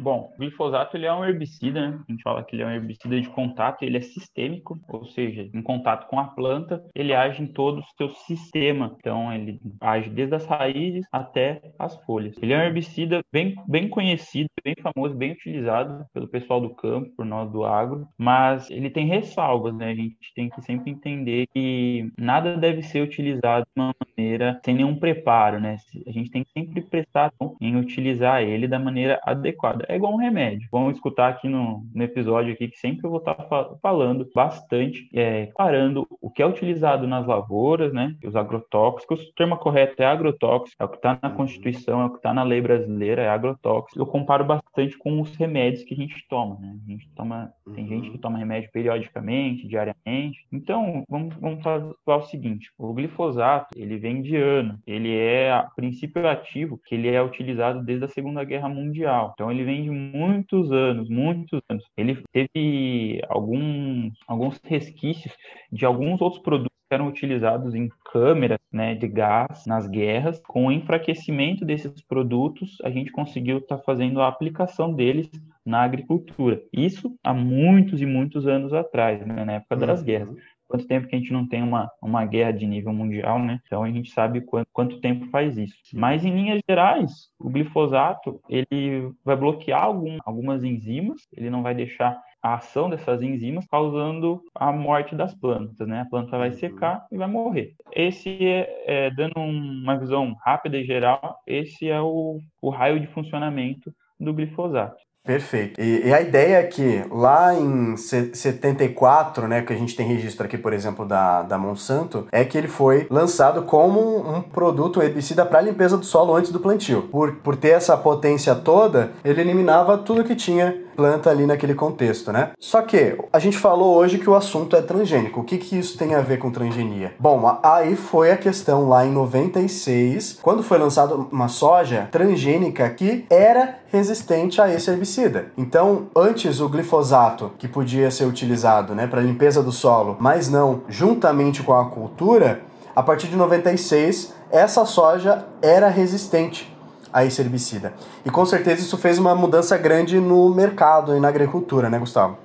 Bom, 0.00 0.32
o 0.34 0.38
glifosato 0.38 0.96
ele 0.96 1.04
é 1.04 1.12
um 1.12 1.24
herbicida, 1.24 1.90
né? 1.90 2.00
A 2.08 2.12
gente 2.12 2.22
fala 2.22 2.42
que 2.42 2.56
ele 2.56 2.62
é 2.62 2.66
um 2.66 2.70
herbicida 2.70 3.20
de 3.20 3.28
contato, 3.28 3.82
ele 3.82 3.98
é 3.98 4.00
sistêmico, 4.00 4.80
ou 4.88 5.04
seja, 5.04 5.48
em 5.52 5.62
contato 5.62 6.08
com 6.08 6.18
a 6.18 6.24
planta, 6.24 6.82
ele 6.94 7.14
age 7.14 7.42
em 7.42 7.46
todo 7.46 7.80
o 7.80 7.84
seu 7.98 8.08
sistema. 8.08 8.96
Então, 8.98 9.30
ele 9.30 9.60
age 9.78 10.08
desde 10.08 10.34
as 10.34 10.46
raízes 10.46 11.04
até 11.12 11.60
as 11.78 11.96
folhas. 12.04 12.34
Ele 12.40 12.54
é 12.54 12.58
um 12.58 12.62
herbicida 12.62 13.20
bem, 13.30 13.54
bem 13.68 13.88
conhecido, 13.88 14.48
bem 14.64 14.74
famoso, 14.82 15.14
bem 15.14 15.32
utilizado 15.32 16.06
pelo 16.14 16.28
pessoal 16.28 16.62
do 16.62 16.74
campo, 16.74 17.10
por 17.14 17.26
nós 17.26 17.50
do 17.50 17.64
agro, 17.64 18.08
mas 18.16 18.70
ele 18.70 18.88
tem 18.88 19.06
ressalvas, 19.06 19.76
né? 19.76 19.90
A 19.90 19.94
gente 19.94 20.16
tem 20.34 20.48
que 20.48 20.62
sempre 20.62 20.90
entender 20.90 21.46
que 21.52 22.10
nada 22.18 22.56
deve 22.56 22.82
ser 22.82 23.02
utilizado 23.02 23.66
de 23.66 23.82
uma 23.82 23.94
maneira 24.16 24.58
sem 24.64 24.74
nenhum 24.74 24.96
preparo, 24.96 25.60
né? 25.60 25.76
A 26.06 26.10
gente 26.10 26.30
tem 26.30 26.42
que 26.42 26.50
sempre 26.52 26.80
prestar 26.80 27.26
atenção 27.26 27.56
em 27.60 27.76
utilizar 27.76 28.42
ele 28.42 28.66
da 28.66 28.78
maneira 28.78 29.20
adequada 29.24 29.89
é 29.90 29.96
igual 29.96 30.12
um 30.12 30.16
remédio. 30.16 30.68
Vamos 30.70 30.94
escutar 30.94 31.28
aqui 31.28 31.48
no, 31.48 31.84
no 31.92 32.02
episódio 32.02 32.52
aqui 32.52 32.68
que 32.68 32.78
sempre 32.78 33.04
eu 33.04 33.10
vou 33.10 33.18
estar 33.18 33.36
falando 33.82 34.28
bastante, 34.34 35.08
é, 35.12 35.46
parando 35.56 36.06
o 36.20 36.30
que 36.30 36.42
é 36.42 36.46
utilizado 36.46 37.06
nas 37.06 37.26
lavouras, 37.26 37.92
né? 37.92 38.14
Os 38.24 38.36
agrotóxicos. 38.36 39.20
O 39.20 39.34
termo 39.34 39.56
correto 39.56 40.00
é 40.00 40.06
agrotóxico, 40.06 40.80
é 40.80 40.86
o 40.86 40.88
que 40.88 40.96
está 40.96 41.18
na 41.20 41.30
uhum. 41.30 41.36
Constituição, 41.36 42.00
é 42.00 42.04
o 42.06 42.10
que 42.10 42.16
está 42.16 42.32
na 42.32 42.44
lei 42.44 42.60
brasileira, 42.60 43.22
é 43.22 43.28
agrotóxico. 43.28 43.98
Eu 43.98 44.06
comparo 44.06 44.44
bastante 44.44 44.96
com 44.96 45.20
os 45.20 45.34
remédios 45.34 45.82
que 45.82 45.94
a 45.94 45.96
gente 45.96 46.24
toma, 46.28 46.58
né? 46.60 46.76
A 46.86 46.90
gente 46.90 47.08
toma, 47.14 47.52
tem 47.74 47.86
gente 47.88 48.08
que 48.08 48.16
uhum. 48.16 48.20
toma 48.20 48.38
remédio 48.38 48.70
periodicamente, 48.72 49.66
diariamente. 49.66 50.46
Então, 50.52 51.04
vamos, 51.08 51.34
vamos 51.36 51.62
falar 51.62 51.94
o 52.06 52.22
seguinte: 52.22 52.70
o 52.78 52.92
glifosato, 52.94 53.68
ele 53.76 53.98
vem 53.98 54.22
de 54.22 54.36
ano, 54.36 54.78
ele 54.86 55.16
é 55.16 55.52
a 55.52 55.64
princípio 55.64 56.28
ativo 56.28 56.78
que 56.86 56.94
ele 56.94 57.08
é 57.08 57.20
utilizado 57.20 57.82
desde 57.82 58.04
a 58.04 58.08
Segunda 58.08 58.44
Guerra 58.44 58.68
Mundial. 58.68 59.32
Então, 59.34 59.50
ele 59.50 59.64
vem 59.70 59.84
de 59.84 59.90
muitos 59.90 60.72
anos, 60.72 61.08
muitos 61.08 61.60
anos. 61.68 61.84
Ele 61.96 62.22
teve 62.32 63.20
alguns, 63.28 64.12
alguns 64.26 64.60
resquícios 64.64 65.32
de 65.70 65.86
alguns 65.86 66.20
outros 66.20 66.42
produtos 66.42 66.70
que 66.88 66.94
eram 66.94 67.06
utilizados 67.06 67.72
em 67.74 67.88
câmeras 68.12 68.58
né, 68.72 68.96
de 68.96 69.06
gás 69.06 69.64
nas 69.66 69.86
guerras. 69.86 70.42
Com 70.44 70.66
o 70.66 70.72
enfraquecimento 70.72 71.64
desses 71.64 72.02
produtos, 72.02 72.78
a 72.82 72.90
gente 72.90 73.12
conseguiu 73.12 73.58
estar 73.58 73.76
tá 73.76 73.82
fazendo 73.84 74.20
a 74.20 74.26
aplicação 74.26 74.92
deles 74.92 75.30
na 75.64 75.82
agricultura. 75.82 76.60
Isso 76.72 77.16
há 77.22 77.32
muitos 77.32 78.02
e 78.02 78.06
muitos 78.06 78.48
anos 78.48 78.72
atrás, 78.72 79.24
né, 79.24 79.44
na 79.44 79.52
época 79.54 79.76
das 79.76 80.00
uhum. 80.00 80.06
guerras 80.06 80.36
quanto 80.70 80.86
tempo 80.86 81.08
que 81.08 81.16
a 81.16 81.18
gente 81.18 81.32
não 81.32 81.46
tem 81.46 81.62
uma, 81.62 81.90
uma 82.00 82.24
guerra 82.24 82.52
de 82.52 82.64
nível 82.64 82.92
mundial, 82.92 83.40
né? 83.40 83.58
Então 83.66 83.82
a 83.82 83.90
gente 83.90 84.12
sabe 84.12 84.40
quanto, 84.40 84.68
quanto 84.72 85.00
tempo 85.00 85.26
faz 85.26 85.58
isso. 85.58 85.74
Mas 85.92 86.24
em 86.24 86.32
linhas 86.32 86.60
gerais, 86.68 87.28
o 87.40 87.50
glifosato 87.50 88.40
ele 88.48 89.10
vai 89.24 89.36
bloquear 89.36 89.82
algum, 89.82 90.16
algumas 90.24 90.62
enzimas, 90.62 91.20
ele 91.36 91.50
não 91.50 91.62
vai 91.62 91.74
deixar 91.74 92.22
a 92.40 92.54
ação 92.54 92.88
dessas 92.88 93.20
enzimas 93.20 93.66
causando 93.66 94.40
a 94.54 94.72
morte 94.72 95.14
das 95.14 95.34
plantas, 95.34 95.86
né? 95.86 96.02
A 96.02 96.06
planta 96.06 96.38
vai 96.38 96.50
uhum. 96.50 96.54
secar 96.54 97.04
e 97.10 97.16
vai 97.16 97.26
morrer. 97.26 97.74
Esse 97.92 98.30
é, 98.46 98.84
é 98.86 99.10
dando 99.10 99.38
uma 99.38 99.98
visão 99.98 100.34
rápida 100.44 100.78
e 100.78 100.84
geral, 100.84 101.40
esse 101.46 101.88
é 101.88 102.00
o, 102.00 102.38
o 102.62 102.70
raio 102.70 103.00
de 103.00 103.08
funcionamento 103.08 103.92
do 104.18 104.32
glifosato. 104.32 105.02
Perfeito. 105.24 105.80
E, 105.80 106.08
e, 106.08 106.14
a 106.14 106.20
ideia 106.20 106.56
é 106.56 106.62
que 106.62 107.04
lá 107.10 107.54
em 107.54 107.96
74, 107.96 109.46
né, 109.46 109.60
que 109.62 109.72
a 109.72 109.76
gente 109.76 109.94
tem 109.94 110.06
registro 110.06 110.46
aqui, 110.46 110.56
por 110.56 110.72
exemplo, 110.72 111.04
da, 111.04 111.42
da 111.42 111.58
Monsanto, 111.58 112.26
é 112.32 112.42
que 112.44 112.56
ele 112.56 112.68
foi 112.68 113.06
lançado 113.10 113.62
como 113.62 114.00
um 114.18 114.40
produto 114.40 115.02
herbicida 115.02 115.44
para 115.44 115.60
limpeza 115.60 115.98
do 115.98 116.06
solo 116.06 116.34
antes 116.34 116.50
do 116.50 116.58
plantio. 116.58 117.02
Por, 117.02 117.36
por 117.36 117.54
ter 117.54 117.70
essa 117.70 117.96
potência 117.96 118.54
toda, 118.54 119.12
ele 119.22 119.42
eliminava 119.42 119.98
tudo 119.98 120.24
que 120.24 120.34
tinha 120.34 120.76
planta 120.96 121.30
ali 121.30 121.46
naquele 121.46 121.74
contexto, 121.74 122.32
né? 122.32 122.50
Só 122.58 122.82
que 122.82 123.16
a 123.32 123.38
gente 123.38 123.58
falou 123.58 123.96
hoje 123.96 124.18
que 124.18 124.28
o 124.28 124.34
assunto 124.34 124.76
é 124.76 124.82
transgênico. 124.82 125.40
O 125.40 125.44
que, 125.44 125.58
que 125.58 125.78
isso 125.78 125.96
tem 125.96 126.14
a 126.14 126.20
ver 126.20 126.38
com 126.38 126.50
transgenia? 126.50 127.14
Bom, 127.18 127.58
aí 127.62 127.96
foi 127.96 128.32
a 128.32 128.36
questão 128.36 128.88
lá 128.88 129.04
em 129.04 129.10
96, 129.10 130.38
quando 130.42 130.62
foi 130.62 130.78
lançada 130.78 131.14
uma 131.14 131.48
soja 131.48 132.08
transgênica 132.10 132.88
que 132.90 133.24
era 133.30 133.78
resistente 133.88 134.60
a 134.60 134.72
esse 134.72 134.90
herbicida. 134.90 135.52
Então, 135.56 136.08
antes 136.14 136.60
o 136.60 136.68
glifosato, 136.68 137.52
que 137.58 137.68
podia 137.68 138.10
ser 138.10 138.24
utilizado 138.24 138.94
né, 138.94 139.06
para 139.06 139.20
limpeza 139.20 139.62
do 139.62 139.72
solo, 139.72 140.16
mas 140.20 140.48
não 140.48 140.82
juntamente 140.88 141.62
com 141.62 141.74
a 141.74 141.86
cultura, 141.86 142.62
a 142.94 143.02
partir 143.02 143.28
de 143.28 143.36
96, 143.36 144.34
essa 144.50 144.84
soja 144.84 145.46
era 145.62 145.88
resistente 145.88 146.70
a 147.12 147.24
esse 147.24 147.40
herbicida. 147.40 147.92
E 148.24 148.30
com 148.30 148.44
certeza 148.44 148.82
isso 148.82 148.98
fez 148.98 149.18
uma 149.18 149.34
mudança 149.34 149.76
grande 149.76 150.18
no 150.18 150.54
mercado 150.54 151.16
e 151.16 151.20
na 151.20 151.28
agricultura, 151.28 151.88
né, 151.88 151.98
Gustavo? 151.98 152.38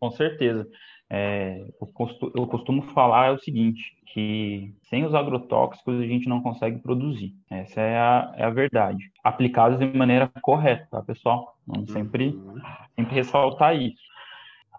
Com 0.00 0.10
certeza. 0.10 0.66
É, 1.10 1.64
eu, 1.80 1.86
costumo, 1.86 2.32
eu 2.34 2.46
costumo 2.46 2.82
falar 2.94 3.32
o 3.34 3.38
seguinte, 3.38 3.82
que 4.12 4.74
sem 4.88 5.04
os 5.04 5.14
agrotóxicos 5.14 6.00
a 6.00 6.06
gente 6.06 6.28
não 6.28 6.40
consegue 6.40 6.78
produzir. 6.78 7.32
Essa 7.50 7.80
é 7.80 7.98
a, 7.98 8.34
é 8.36 8.44
a 8.44 8.50
verdade. 8.50 9.10
Aplicados 9.22 9.78
de 9.78 9.86
maneira 9.96 10.30
correta, 10.40 10.86
tá, 10.90 11.02
pessoal? 11.02 11.54
Vamos 11.66 11.92
sempre, 11.92 12.28
uhum. 12.28 12.60
sempre 12.96 13.14
ressaltar 13.14 13.76
isso 13.76 14.11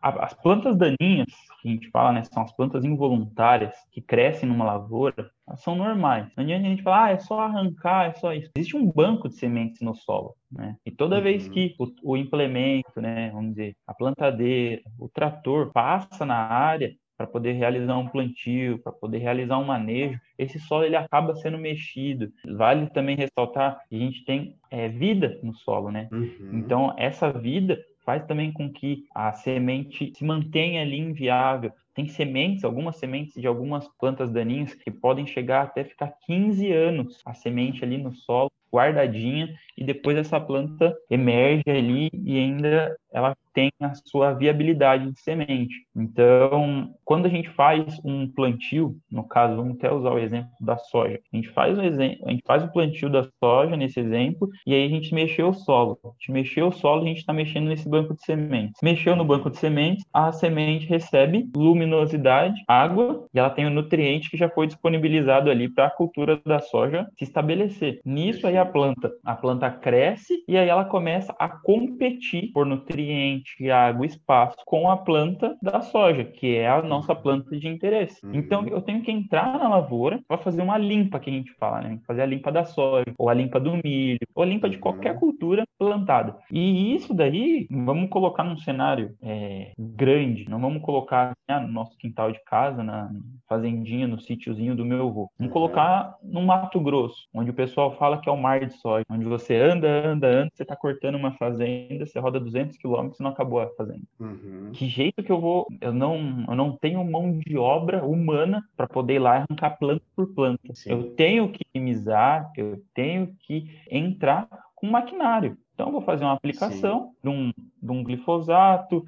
as 0.03 0.33
plantas 0.33 0.77
daninhas, 0.77 1.27
que 1.61 1.69
a 1.69 1.71
gente 1.71 1.89
fala, 1.89 2.11
né, 2.11 2.23
são 2.23 2.43
as 2.43 2.51
plantas 2.51 2.83
involuntárias 2.83 3.73
que 3.91 4.01
crescem 4.01 4.49
numa 4.49 4.65
lavoura, 4.65 5.31
elas 5.47 5.61
são 5.61 5.75
normais. 5.75 6.27
Não 6.35 6.43
adianta 6.43 6.67
a 6.67 6.69
gente 6.69 6.83
falar, 6.83 7.05
ah, 7.05 7.11
é 7.11 7.17
só 7.17 7.39
arrancar, 7.39 8.09
é 8.09 8.13
só 8.13 8.33
isso. 8.33 8.51
Existe 8.57 8.75
um 8.75 8.91
banco 8.91 9.29
de 9.29 9.35
sementes 9.35 9.81
no 9.81 9.95
solo, 9.95 10.35
né? 10.51 10.75
E 10.85 10.91
toda 10.91 11.17
uhum. 11.17 11.23
vez 11.23 11.47
que 11.47 11.73
o, 11.79 11.87
o, 12.03 12.17
implemento, 12.17 12.99
né, 12.99 13.31
vamos 13.31 13.51
dizer, 13.51 13.75
a 13.87 13.93
plantadeira, 13.93 14.81
o 14.99 15.07
trator 15.07 15.71
passa 15.71 16.25
na 16.25 16.35
área 16.35 16.93
para 17.17 17.27
poder 17.27 17.53
realizar 17.53 17.97
um 17.97 18.07
plantio, 18.07 18.79
para 18.79 18.91
poder 18.91 19.19
realizar 19.19 19.57
um 19.57 19.63
manejo, 19.63 20.19
esse 20.37 20.59
solo 20.59 20.83
ele 20.83 20.95
acaba 20.95 21.35
sendo 21.35 21.57
mexido. 21.57 22.29
Vale 22.57 22.89
também 22.89 23.15
ressaltar 23.15 23.79
que 23.87 23.95
a 23.95 23.99
gente 23.99 24.25
tem 24.25 24.57
é, 24.69 24.89
vida 24.89 25.39
no 25.43 25.53
solo, 25.53 25.91
né? 25.91 26.09
Uhum. 26.11 26.49
Então, 26.53 26.93
essa 26.97 27.31
vida 27.31 27.79
faz 28.05 28.25
também 28.25 28.51
com 28.51 28.71
que 28.71 29.05
a 29.13 29.31
semente 29.33 30.13
se 30.15 30.23
mantenha 30.23 30.81
ali 30.81 30.97
inviável. 30.97 31.71
Tem 31.93 32.07
sementes, 32.07 32.63
algumas 32.63 32.97
sementes 32.97 33.39
de 33.39 33.47
algumas 33.47 33.87
plantas 33.99 34.31
daninhas 34.31 34.73
que 34.73 34.89
podem 34.89 35.27
chegar 35.27 35.63
até 35.63 35.83
ficar 35.83 36.13
15 36.25 36.71
anos 36.71 37.21
a 37.25 37.33
semente 37.33 37.83
ali 37.83 37.97
no 37.97 38.11
solo, 38.13 38.51
guardadinha, 38.73 39.55
e 39.77 39.83
depois 39.83 40.17
essa 40.17 40.39
planta 40.39 40.95
emerge 41.09 41.63
ali 41.67 42.09
e 42.13 42.39
ainda 42.39 42.97
ela 43.13 43.35
tem 43.53 43.71
a 43.79 43.93
sua 44.05 44.33
viabilidade 44.33 45.11
de 45.11 45.19
semente. 45.19 45.85
Então, 45.95 46.91
quando 47.05 47.27
a 47.27 47.29
gente 47.29 47.49
faz 47.49 47.99
um 48.03 48.27
plantio, 48.27 48.97
no 49.11 49.23
caso, 49.23 49.55
vamos 49.55 49.75
até 49.75 49.93
usar 49.93 50.11
o 50.11 50.19
exemplo 50.19 50.49
da 50.59 50.75
soja. 50.77 51.19
A 51.31 51.35
gente 51.35 51.49
faz 51.49 51.77
o 51.77 51.81
exemplo, 51.81 52.27
a 52.27 52.31
gente 52.31 52.43
faz 52.45 52.63
o 52.63 52.71
plantio 52.71 53.09
da 53.09 53.23
soja 53.39 53.77
nesse 53.77 53.99
exemplo 53.99 54.49
e 54.65 54.73
aí 54.73 54.85
a 54.85 54.89
gente 54.89 55.13
mexeu 55.13 55.49
o 55.49 55.53
solo. 55.53 55.99
A 56.03 56.09
gente 56.19 56.31
mexeu 56.31 56.67
o 56.67 56.71
solo, 56.71 57.03
a 57.03 57.07
gente 57.07 57.19
está 57.19 57.31
mexendo 57.31 57.67
nesse 57.67 57.87
banco 57.87 58.15
de 58.15 58.23
sementes. 58.23 58.81
Mexeu 58.81 59.15
no 59.15 59.23
banco 59.23 59.49
de 59.49 59.57
sementes, 59.57 60.03
a 60.11 60.31
semente 60.31 60.87
recebe 60.87 61.47
luminosidade, 61.55 62.59
água 62.67 63.27
e 63.33 63.39
ela 63.39 63.49
tem 63.49 63.65
o 63.65 63.69
nutriente 63.69 64.29
que 64.29 64.37
já 64.37 64.49
foi 64.49 64.65
disponibilizado 64.65 65.49
ali 65.49 65.69
para 65.69 65.85
a 65.85 65.91
cultura 65.91 66.41
da 66.43 66.59
soja 66.59 67.07
se 67.17 67.23
estabelecer. 67.23 67.99
Nisso 68.03 68.47
aí 68.47 68.57
a 68.57 68.65
planta, 68.65 69.11
a 69.23 69.35
planta 69.35 69.69
cresce 69.69 70.43
e 70.47 70.57
aí 70.57 70.67
ela 70.67 70.85
começa 70.85 71.35
a 71.37 71.47
competir 71.47 72.51
por 72.51 72.65
nutriente, 73.03 73.69
água, 73.69 74.05
espaço 74.05 74.57
com 74.65 74.89
a 74.89 74.97
planta 74.97 75.57
da 75.61 75.81
soja, 75.81 76.23
que 76.23 76.55
é 76.55 76.69
a 76.69 76.81
nossa 76.81 77.13
planta 77.13 77.57
de 77.57 77.67
interesse. 77.67 78.25
Uhum. 78.25 78.35
Então 78.35 78.67
eu 78.67 78.81
tenho 78.81 79.01
que 79.01 79.11
entrar 79.11 79.59
na 79.59 79.67
lavoura 79.67 80.19
para 80.27 80.37
fazer 80.37 80.61
uma 80.61 80.77
limpa 80.77 81.19
que 81.19 81.29
a 81.29 81.33
gente 81.33 81.53
fala, 81.53 81.81
né? 81.81 81.99
Fazer 82.07 82.21
a 82.21 82.25
limpa 82.25 82.51
da 82.51 82.63
soja, 82.63 83.13
ou 83.17 83.29
a 83.29 83.33
limpa 83.33 83.59
do 83.59 83.73
milho, 83.83 84.19
ou 84.33 84.43
a 84.43 84.45
limpa 84.45 84.69
de 84.69 84.77
qualquer 84.77 85.13
uhum. 85.13 85.19
cultura 85.19 85.63
plantada. 85.77 86.37
E 86.51 86.95
isso 86.95 87.13
daí, 87.13 87.67
vamos 87.69 88.09
colocar 88.09 88.43
num 88.43 88.57
cenário 88.57 89.15
é, 89.21 89.71
grande, 89.77 90.49
não 90.49 90.59
vamos 90.59 90.81
colocar 90.81 91.33
né, 91.47 91.59
no 91.59 91.67
nosso 91.67 91.97
quintal 91.97 92.31
de 92.31 92.41
casa, 92.45 92.83
na 92.83 93.11
fazendinha, 93.47 94.07
no 94.07 94.19
sítiozinho 94.19 94.75
do 94.75 94.85
meu 94.85 95.07
avô. 95.07 95.29
Vamos 95.37 95.49
uhum. 95.49 95.49
colocar 95.49 96.15
no 96.23 96.41
Mato 96.41 96.79
Grosso, 96.79 97.27
onde 97.33 97.51
o 97.51 97.53
pessoal 97.53 97.91
fala 97.97 98.19
que 98.19 98.29
é 98.29 98.31
o 98.31 98.37
mar 98.37 98.65
de 98.65 98.73
soja, 98.77 99.03
onde 99.09 99.25
você 99.25 99.55
anda, 99.55 99.87
anda, 99.87 100.27
anda, 100.27 100.49
você 100.53 100.63
está 100.63 100.75
cortando 100.75 101.15
uma 101.15 101.31
fazenda, 101.33 102.05
você 102.05 102.19
roda 102.19 102.39
200 102.39 102.77
quilômetros 102.93 103.19
e 103.19 103.23
não 103.23 103.31
acabou 103.31 103.59
a 103.59 103.69
fazenda. 103.75 104.03
Uhum. 104.19 104.69
Que 104.71 104.87
jeito 104.87 105.23
que 105.23 105.31
eu 105.31 105.41
vou? 105.41 105.67
Eu 105.81 105.91
não, 105.91 106.45
eu 106.47 106.55
não 106.55 106.77
tenho 106.77 107.03
mão 107.03 107.39
de 107.39 107.57
obra 107.57 108.05
humana 108.05 108.63
para 108.77 108.87
poder 108.87 109.15
ir 109.15 109.19
lá 109.19 109.35
e 109.35 109.37
arrancar 109.39 109.77
planta 109.77 110.03
por 110.15 110.27
planta. 110.33 110.73
Sim. 110.75 110.91
Eu 110.91 111.15
tenho 111.15 111.49
que 111.49 111.65
minimizar, 111.73 112.51
eu 112.55 112.81
tenho 112.93 113.35
que 113.39 113.69
entrar 113.89 114.47
com 114.75 114.87
maquinário. 114.87 115.57
Então, 115.73 115.87
eu 115.87 115.91
vou 115.91 116.01
fazer 116.01 116.23
uma 116.23 116.33
aplicação 116.33 117.13
de 117.23 117.29
um, 117.29 117.51
de 117.81 117.91
um 117.91 118.03
glifosato, 118.03 119.03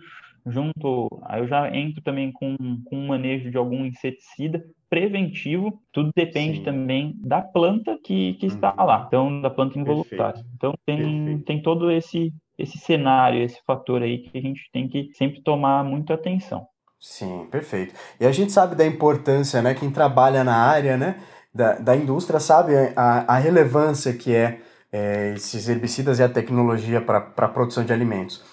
junto, 0.46 1.08
aí 1.24 1.42
eu 1.42 1.48
já 1.48 1.76
entro 1.76 2.02
também 2.02 2.32
com, 2.32 2.56
com 2.86 2.98
um 2.98 3.08
manejo 3.08 3.50
de 3.50 3.58
algum 3.58 3.86
inseticida 3.86 4.64
preventivo, 4.90 5.82
tudo 5.92 6.12
depende 6.16 6.60
Sim. 6.60 6.64
também 6.64 7.16
da 7.18 7.42
planta 7.42 7.98
que, 8.04 8.36
que 8.36 8.46
está 8.46 8.74
uhum. 8.78 8.86
lá, 8.86 9.06
então 9.08 9.42
da 9.42 9.50
planta 9.50 9.80
involuntária. 9.80 10.44
Então 10.56 10.74
tem, 10.86 11.40
tem 11.40 11.62
todo 11.62 11.92
esse, 11.92 12.32
esse 12.58 12.78
cenário, 12.78 13.42
esse 13.42 13.60
fator 13.66 14.02
aí 14.02 14.20
que 14.20 14.38
a 14.38 14.42
gente 14.42 14.70
tem 14.72 14.88
que 14.88 15.12
sempre 15.14 15.42
tomar 15.42 15.84
muita 15.84 16.14
atenção. 16.14 16.68
Sim, 17.00 17.48
perfeito. 17.52 17.94
E 18.20 18.26
a 18.26 18.32
gente 18.32 18.52
sabe 18.52 18.76
da 18.76 18.86
importância, 18.86 19.62
né? 19.62 19.74
Quem 19.74 19.92
trabalha 19.92 20.44
na 20.44 20.56
área, 20.56 20.98
né? 20.98 21.22
Da, 21.54 21.74
da 21.76 21.96
indústria 21.96 22.40
sabe 22.40 22.74
a, 22.96 23.36
a 23.36 23.38
relevância 23.38 24.14
que 24.14 24.34
é, 24.36 24.60
é 24.92 25.34
esses 25.36 25.70
herbicidas 25.70 26.20
e 26.20 26.24
a 26.24 26.30
tecnologia 26.30 27.02
para 27.02 27.18
a 27.18 27.48
produção 27.48 27.84
de 27.84 27.94
alimentos. 27.94 28.44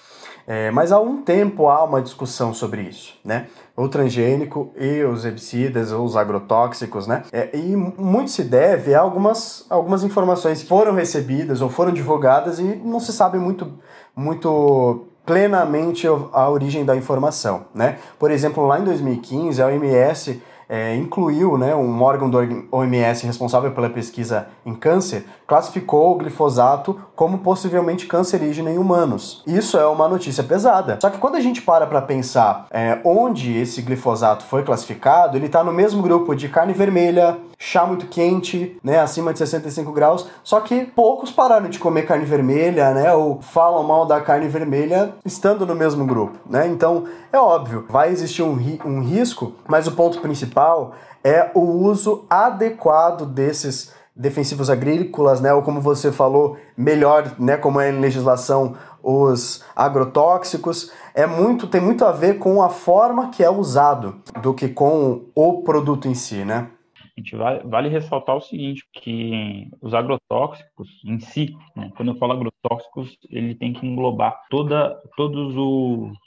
É, 0.46 0.70
mas 0.70 0.92
há 0.92 1.00
um 1.00 1.22
tempo 1.22 1.68
há 1.68 1.84
uma 1.84 2.02
discussão 2.02 2.52
sobre 2.52 2.82
isso, 2.82 3.14
né? 3.24 3.46
O 3.76 3.88
transgênico 3.88 4.72
e 4.76 5.02
os 5.04 5.24
herbicidas, 5.24 5.92
os 5.92 6.16
agrotóxicos, 6.16 7.06
né? 7.06 7.22
É, 7.32 7.56
e 7.56 7.76
muito 7.76 8.30
se 8.30 8.42
deve 8.42 8.94
a 8.94 9.00
algumas, 9.00 9.64
algumas 9.70 10.02
informações 10.02 10.62
que 10.62 10.68
foram 10.68 10.94
recebidas 10.94 11.60
ou 11.60 11.68
foram 11.68 11.92
divulgadas 11.92 12.58
e 12.58 12.62
não 12.62 13.00
se 13.00 13.12
sabe 13.12 13.38
muito, 13.38 13.72
muito 14.14 15.06
plenamente 15.24 16.06
a 16.06 16.48
origem 16.48 16.84
da 16.84 16.96
informação, 16.96 17.66
né? 17.74 17.98
Por 18.18 18.30
exemplo, 18.30 18.66
lá 18.66 18.80
em 18.80 18.84
2015, 18.84 19.62
a 19.62 19.66
OMS 19.66 20.42
é, 20.72 20.96
incluiu 20.96 21.58
né, 21.58 21.74
um 21.74 22.02
órgão 22.02 22.30
do 22.30 22.38
OMS 22.70 23.26
responsável 23.26 23.72
pela 23.72 23.90
pesquisa 23.90 24.48
em 24.64 24.74
câncer, 24.74 25.26
classificou 25.46 26.12
o 26.12 26.14
glifosato 26.16 26.98
como 27.14 27.38
possivelmente 27.38 28.06
cancerígeno 28.06 28.70
em 28.70 28.78
humanos. 28.78 29.42
Isso 29.46 29.76
é 29.78 29.86
uma 29.86 30.08
notícia 30.08 30.42
pesada. 30.42 30.98
Só 31.00 31.10
que 31.10 31.18
quando 31.18 31.36
a 31.36 31.40
gente 31.40 31.62
para 31.62 31.86
para 31.86 32.02
pensar 32.02 32.66
é, 32.70 32.98
onde 33.04 33.56
esse 33.56 33.82
glifosato 33.82 34.44
foi 34.44 34.62
classificado, 34.62 35.36
ele 35.36 35.46
está 35.46 35.62
no 35.62 35.72
mesmo 35.72 36.02
grupo 36.02 36.34
de 36.34 36.48
carne 36.48 36.72
vermelha, 36.72 37.38
chá 37.58 37.86
muito 37.86 38.06
quente, 38.06 38.76
né, 38.82 38.98
acima 38.98 39.32
de 39.32 39.38
65 39.38 39.92
graus. 39.92 40.26
Só 40.42 40.60
que 40.60 40.84
poucos 40.84 41.30
pararam 41.30 41.68
de 41.68 41.78
comer 41.78 42.02
carne 42.02 42.24
vermelha, 42.24 42.92
né, 42.92 43.12
ou 43.12 43.40
falam 43.40 43.82
mal 43.84 44.06
da 44.06 44.20
carne 44.20 44.48
vermelha 44.48 45.14
estando 45.24 45.66
no 45.66 45.74
mesmo 45.74 46.04
grupo, 46.04 46.38
né? 46.48 46.66
Então 46.66 47.04
é 47.32 47.38
óbvio, 47.38 47.86
vai 47.88 48.10
existir 48.10 48.42
um, 48.42 48.54
ri 48.54 48.80
um 48.84 49.00
risco, 49.00 49.52
mas 49.68 49.86
o 49.86 49.92
ponto 49.92 50.20
principal 50.20 50.92
é 51.24 51.50
o 51.54 51.60
uso 51.60 52.24
adequado 52.28 53.24
desses 53.24 53.92
defensivos 54.14 54.68
agrícolas, 54.68 55.40
né, 55.40 55.52
ou 55.52 55.62
como 55.62 55.80
você 55.80 56.12
falou, 56.12 56.56
melhor, 56.76 57.34
né, 57.38 57.56
como 57.56 57.80
é 57.80 57.90
em 57.90 58.00
legislação 58.00 58.76
os 59.02 59.64
agrotóxicos, 59.74 60.92
é 61.14 61.26
muito 61.26 61.66
tem 61.66 61.80
muito 61.80 62.04
a 62.04 62.12
ver 62.12 62.38
com 62.38 62.62
a 62.62 62.68
forma 62.68 63.30
que 63.30 63.42
é 63.42 63.50
usado 63.50 64.22
do 64.40 64.54
que 64.54 64.68
com 64.68 65.24
o 65.34 65.62
produto 65.62 66.06
em 66.06 66.14
si, 66.14 66.44
né? 66.44 66.70
A 67.16 67.20
gente 67.20 67.36
vale, 67.36 67.60
vale 67.64 67.88
ressaltar 67.90 68.36
o 68.36 68.40
seguinte, 68.40 68.86
que 68.94 69.68
os 69.82 69.92
agrotóxicos 69.92 70.88
em 71.04 71.20
si, 71.20 71.54
né, 71.76 71.90
quando 71.94 72.12
eu 72.12 72.16
falo 72.16 72.32
agrotóxicos, 72.32 73.18
ele 73.28 73.54
tem 73.54 73.74
que 73.74 73.86
englobar 73.86 74.40
toda, 74.48 74.98
todas 75.14 75.54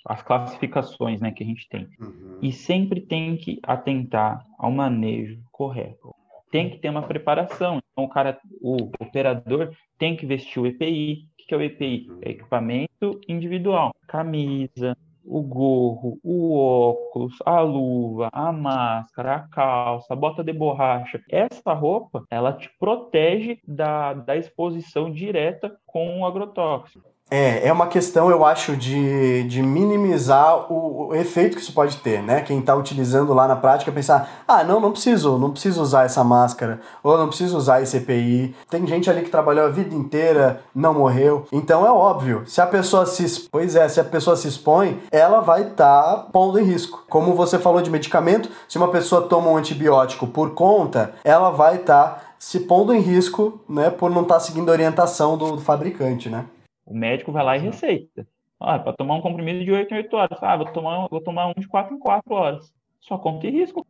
as 0.06 0.22
classificações 0.22 1.20
né, 1.20 1.32
que 1.32 1.44
a 1.44 1.48
gente 1.48 1.68
tem. 1.70 1.88
Uhum. 2.00 2.38
E 2.42 2.52
sempre 2.52 3.02
tem 3.02 3.36
que 3.36 3.60
atentar 3.64 4.46
ao 4.60 4.70
manejo 4.70 5.40
correto. 5.52 6.15
Tem 6.56 6.70
que 6.70 6.78
ter 6.78 6.88
uma 6.88 7.02
preparação. 7.02 7.82
Então, 7.92 8.06
o 8.06 8.08
cara, 8.08 8.40
o 8.62 8.78
operador 8.98 9.76
tem 9.98 10.16
que 10.16 10.26
vestir 10.26 10.58
o 10.58 10.66
EPI. 10.66 11.28
O 11.34 11.46
que 11.46 11.54
é 11.54 11.58
o 11.58 11.62
EPI? 11.62 12.08
É 12.22 12.30
equipamento 12.30 13.20
individual. 13.28 13.92
Camisa, 14.08 14.96
o 15.26 15.42
gorro, 15.42 16.18
o 16.24 16.58
óculos, 16.58 17.34
a 17.46 17.60
luva, 17.60 18.30
a 18.32 18.54
máscara, 18.54 19.36
a 19.36 19.48
calça, 19.50 20.14
a 20.14 20.16
bota 20.16 20.46
de 20.46 20.54
borracha. 20.54 21.22
Essa 21.30 21.74
roupa, 21.74 22.24
ela 22.32 22.54
te 22.54 22.70
protege 22.80 23.60
da, 23.68 24.14
da 24.14 24.38
exposição 24.38 25.12
direta 25.12 25.78
com 25.86 26.22
o 26.22 26.26
agrotóxico. 26.26 27.15
É, 27.30 27.68
é 27.68 27.74
uma 27.74 27.88
questão, 27.88 28.30
eu 28.30 28.46
acho, 28.46 28.78
de, 28.78 29.44
de 29.46 29.64
minimizar 29.64 30.72
o, 30.72 31.08
o 31.08 31.16
efeito 31.16 31.58
que 31.58 31.62
isso 31.64 31.74
pode 31.74 31.98
ter, 31.98 32.22
né? 32.22 32.42
Quem 32.42 32.60
está 32.60 32.76
utilizando 32.76 33.34
lá 33.34 33.48
na 33.48 33.56
prática 33.56 33.92
pensar, 33.92 34.44
ah, 34.48 34.64
não, 34.64 34.80
não 34.80 34.92
preciso, 34.92 35.36
não 35.40 35.50
preciso 35.50 35.82
usar 35.82 36.06
essa 36.06 36.24
máscara, 36.24 36.80
ou 37.02 37.18
não 37.18 37.28
preciso 37.28 37.58
usar 37.58 37.82
esse 37.82 37.98
EPI. 37.98 38.56
Tem 38.70 38.86
gente 38.86 39.10
ali 39.10 39.24
que 39.24 39.32
trabalhou 39.32 39.66
a 39.66 39.70
vida 39.70 39.96
inteira, 39.96 40.62
não 40.74 40.94
morreu. 40.94 41.48
Então 41.52 41.84
é 41.84 41.92
óbvio, 41.92 42.44
se 42.46 42.62
a 42.62 42.68
pessoa 42.68 43.08
se, 43.08 43.50
pois 43.52 43.76
é, 43.76 43.90
se 43.90 44.00
a 44.00 44.04
pessoa 44.04 44.36
se 44.36 44.48
expõe, 44.48 45.02
ela 45.12 45.40
vai 45.40 45.64
estar 45.64 46.04
tá 46.04 46.18
pondo 46.32 46.60
em 46.60 46.64
risco. 46.64 47.06
Como 47.10 47.34
você 47.34 47.58
falou 47.58 47.82
de 47.82 47.90
medicamento, 47.90 48.52
se 48.70 48.78
uma 48.78 48.90
pessoa 48.90 49.24
toma 49.24 49.50
um 49.50 49.58
antibiótico 49.58 50.28
por 50.28 50.52
conta, 50.52 51.16
ela 51.24 51.50
vai 51.50 51.78
estar 51.78 52.04
tá 52.04 52.22
se 52.38 52.60
pondo 52.60 52.94
em 52.94 53.00
risco, 53.00 53.60
né, 53.68 53.90
por 53.90 54.12
não 54.12 54.22
estar 54.22 54.36
tá 54.36 54.40
seguindo 54.42 54.70
a 54.70 54.74
orientação 54.74 55.36
do, 55.36 55.54
do 55.54 55.62
fabricante, 55.62 56.30
né? 56.30 56.46
O 56.86 56.96
médico 56.96 57.32
vai 57.32 57.44
lá 57.44 57.58
e 57.58 57.62
receita. 57.62 58.28
Ah, 58.60 58.80
para 58.80 58.94
tomar 58.94 59.16
um 59.16 59.22
comprimido 59.22 59.64
de 59.64 59.72
8 59.72 59.94
em 59.94 59.98
8 59.98 60.16
horas. 60.16 60.38
Ah, 60.42 60.56
vou 60.56 60.68
tomar, 60.68 61.08
vou 61.10 61.22
tomar 61.22 61.48
um 61.48 61.54
de 61.58 61.68
4 61.68 61.96
em 61.96 62.00
4 62.00 62.34
horas. 62.34 62.74
Só 63.02 63.18
conta 63.18 63.48
e 63.48 63.52
risco. 63.52 63.86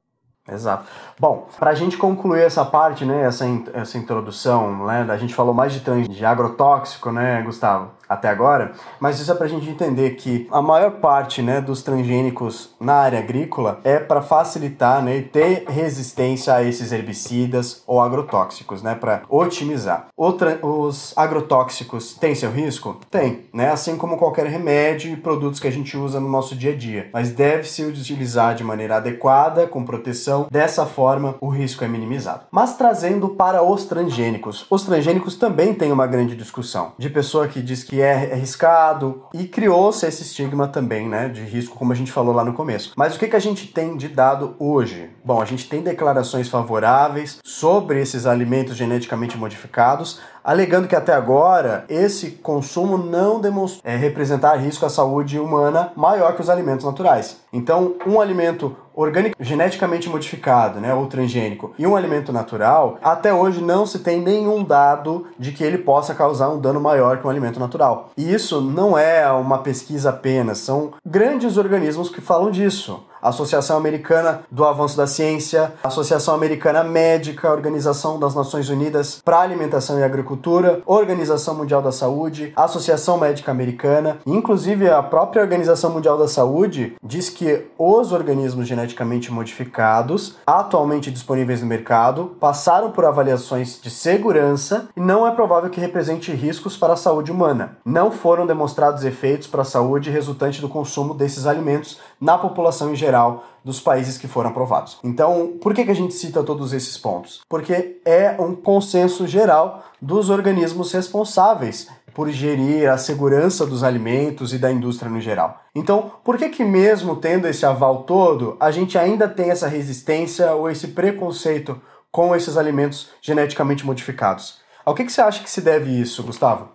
Exato. 0.47 0.85
Bom, 1.19 1.47
para 1.57 1.71
a 1.71 1.73
gente 1.73 1.97
concluir 1.97 2.43
essa 2.43 2.63
parte, 2.63 3.03
né, 3.03 3.23
essa, 3.23 3.45
essa 3.73 3.97
introdução, 3.97 4.85
né, 4.85 5.01
a 5.09 5.17
gente 5.17 5.33
falou 5.33 5.55
mais 5.55 5.73
de, 5.73 6.07
de 6.07 6.25
agrotóxico, 6.25 7.11
né, 7.11 7.41
Gustavo? 7.41 7.91
Até 8.07 8.29
agora, 8.29 8.73
mas 8.99 9.19
isso 9.19 9.31
é 9.31 9.35
para 9.35 9.45
a 9.45 9.49
gente 9.49 9.69
entender 9.69 10.11
que 10.11 10.47
a 10.51 10.61
maior 10.61 10.91
parte 10.91 11.41
né, 11.41 11.61
dos 11.61 11.81
transgênicos 11.81 12.75
na 12.79 12.93
área 12.93 13.19
agrícola 13.19 13.79
é 13.83 13.99
para 13.99 14.21
facilitar 14.21 15.03
né, 15.03 15.17
e 15.17 15.21
ter 15.21 15.65
resistência 15.67 16.53
a 16.53 16.63
esses 16.63 16.91
herbicidas 16.91 17.83
ou 17.87 18.01
agrotóxicos, 18.01 18.81
né, 18.81 18.95
para 18.95 19.23
otimizar. 19.29 20.07
os 20.17 21.13
agrotóxicos 21.15 22.15
têm 22.15 22.35
seu 22.35 22.51
risco? 22.51 22.99
Tem, 23.09 23.45
né, 23.53 23.71
assim 23.71 23.97
como 23.97 24.17
qualquer 24.17 24.45
remédio 24.47 25.11
e 25.11 25.17
produtos 25.17 25.59
que 25.59 25.67
a 25.67 25.71
gente 25.71 25.97
usa 25.97 26.19
no 26.19 26.29
nosso 26.29 26.55
dia 26.55 26.71
a 26.71 26.75
dia, 26.75 27.09
mas 27.13 27.31
deve 27.31 27.67
se 27.67 27.83
utilizar 27.83 28.55
de 28.55 28.63
maneira 28.63 28.97
adequada, 28.97 29.67
com 29.67 29.83
proteção, 29.83 30.47
dessa 30.51 30.85
forma 30.85 31.35
o 31.41 31.49
risco 31.49 31.83
é 31.83 31.87
minimizado. 31.87 32.45
Mas 32.51 32.75
trazendo 32.77 33.29
para 33.29 33.63
os 33.63 33.85
transgênicos, 33.85 34.65
os 34.69 34.83
transgênicos 34.83 35.35
também 35.35 35.73
têm 35.73 35.91
uma 35.91 36.07
grande 36.07 36.35
discussão 36.35 36.93
de 36.97 37.09
pessoa 37.09 37.47
que 37.47 37.61
diz 37.61 37.83
que 37.83 37.94
que 37.95 38.01
é 38.01 38.33
arriscado 38.33 39.23
e 39.33 39.47
criou-se 39.47 40.05
esse 40.05 40.23
estigma 40.23 40.67
também, 40.67 41.07
né, 41.07 41.29
de 41.29 41.41
risco, 41.43 41.77
como 41.77 41.93
a 41.93 41.95
gente 41.95 42.11
falou 42.11 42.35
lá 42.35 42.43
no 42.43 42.51
começo. 42.51 42.91
Mas 42.93 43.15
o 43.15 43.19
que, 43.19 43.29
que 43.29 43.37
a 43.37 43.39
gente 43.39 43.67
tem 43.67 43.95
de 43.95 44.09
dado 44.09 44.53
hoje? 44.59 45.09
Bom, 45.23 45.41
a 45.41 45.45
gente 45.45 45.69
tem 45.69 45.81
declarações 45.81 46.49
favoráveis 46.49 47.39
sobre 47.41 48.01
esses 48.01 48.25
alimentos 48.25 48.75
geneticamente 48.75 49.37
modificados, 49.37 50.19
alegando 50.43 50.89
que 50.89 50.95
até 50.95 51.13
agora 51.13 51.85
esse 51.87 52.31
consumo 52.31 52.97
não 52.97 53.39
demonstrou 53.39 53.81
é, 53.89 53.95
representar 53.95 54.57
risco 54.57 54.85
à 54.85 54.89
saúde 54.89 55.39
humana 55.39 55.93
maior 55.95 56.35
que 56.35 56.41
os 56.41 56.49
alimentos 56.49 56.85
naturais. 56.85 57.37
Então, 57.53 57.95
um 58.05 58.19
alimento 58.19 58.75
orgânico 58.95 59.35
geneticamente 59.39 60.09
modificado, 60.09 60.79
né, 60.79 60.93
ou 60.93 61.07
transgênico, 61.07 61.73
e 61.77 61.85
um 61.85 61.95
alimento 61.95 62.31
natural, 62.31 62.97
até 63.03 63.33
hoje 63.33 63.61
não 63.61 63.85
se 63.85 63.99
tem 63.99 64.21
nenhum 64.21 64.63
dado 64.63 65.27
de 65.37 65.51
que 65.51 65.63
ele 65.63 65.77
possa 65.77 66.15
causar 66.15 66.49
um 66.49 66.59
dano 66.59 66.79
maior 66.79 67.17
que 67.17 67.27
um 67.27 67.29
alimento 67.29 67.59
natural. 67.59 68.11
E 68.17 68.33
isso 68.33 68.61
não 68.61 68.97
é 68.97 69.29
uma 69.31 69.59
pesquisa 69.59 70.09
apenas, 70.09 70.59
são 70.59 70.93
grandes 71.05 71.57
organismos 71.57 72.09
que 72.09 72.21
falam 72.21 72.49
disso. 72.49 73.03
Associação 73.21 73.77
Americana 73.77 74.41
do 74.51 74.63
Avanço 74.63 74.95
da 74.95 75.07
Ciência, 75.07 75.73
Associação 75.83 76.35
Americana 76.35 76.83
Médica, 76.83 77.51
Organização 77.51 78.19
das 78.19 78.35
Nações 78.35 78.69
Unidas 78.69 79.19
para 79.25 79.39
Alimentação 79.39 79.99
e 79.99 80.03
Agricultura, 80.03 80.81
Organização 80.85 81.55
Mundial 81.55 81.81
da 81.81 81.91
Saúde, 81.91 82.53
Associação 82.55 83.17
Médica 83.17 83.49
Americana, 83.49 84.19
inclusive 84.27 84.87
a 84.87 85.01
própria 85.01 85.41
Organização 85.41 85.89
Mundial 85.89 86.19
da 86.19 86.27
Saúde 86.27 86.95
diz 87.03 87.27
que 87.27 87.65
os 87.79 88.11
organismos 88.11 88.67
geneticamente 88.85 89.31
modificados, 89.31 90.35
atualmente 90.45 91.11
disponíveis 91.11 91.61
no 91.61 91.67
mercado, 91.67 92.35
passaram 92.39 92.91
por 92.91 93.05
avaliações 93.05 93.79
de 93.81 93.89
segurança 93.89 94.87
e 94.95 94.99
não 94.99 95.27
é 95.27 95.31
provável 95.31 95.69
que 95.69 95.79
represente 95.79 96.31
riscos 96.31 96.77
para 96.77 96.93
a 96.93 96.97
saúde 96.97 97.31
humana. 97.31 97.77
Não 97.83 98.11
foram 98.11 98.45
demonstrados 98.45 99.03
efeitos 99.03 99.47
para 99.47 99.63
a 99.63 99.65
saúde 99.65 100.09
resultante 100.09 100.61
do 100.61 100.69
consumo 100.69 101.13
desses 101.13 101.45
alimentos 101.45 101.99
na 102.21 102.37
população 102.37 102.91
em 102.91 102.95
geral 102.95 103.43
dos 103.63 103.79
países 103.79 104.17
que 104.17 104.27
foram 104.27 104.51
aprovados. 104.51 104.99
Então, 105.03 105.53
por 105.59 105.73
que, 105.73 105.83
que 105.83 105.91
a 105.91 105.95
gente 105.95 106.13
cita 106.13 106.43
todos 106.43 106.71
esses 106.71 106.97
pontos? 106.97 107.41
Porque 107.49 107.99
é 108.05 108.35
um 108.39 108.53
consenso 108.53 109.25
geral 109.25 109.83
dos 109.99 110.29
organismos 110.29 110.91
responsáveis 110.91 111.87
por 112.15 112.29
gerir 112.31 112.89
a 112.89 112.97
segurança 112.97 113.65
dos 113.65 113.83
alimentos 113.83 114.53
e 114.53 114.57
da 114.57 114.71
indústria 114.71 115.11
no 115.11 115.19
geral. 115.19 115.61
Então, 115.75 116.13
por 116.23 116.37
que 116.37 116.47
que 116.47 116.63
mesmo 116.63 117.17
tendo 117.17 117.45
esse 117.45 117.65
aval 117.65 118.03
todo, 118.03 118.55
a 118.57 118.71
gente 118.71 118.97
ainda 118.97 119.27
tem 119.27 119.51
essa 119.51 119.67
resistência 119.67 120.53
ou 120.53 120.69
esse 120.69 120.87
preconceito 120.87 121.79
com 122.09 122.33
esses 122.33 122.55
alimentos 122.55 123.09
geneticamente 123.21 123.85
modificados? 123.85 124.61
Ao 124.85 124.95
que, 124.95 125.03
que 125.03 125.11
você 125.11 125.19
acha 125.19 125.43
que 125.43 125.49
se 125.49 125.59
deve 125.59 125.91
isso, 125.91 126.23
Gustavo? 126.23 126.69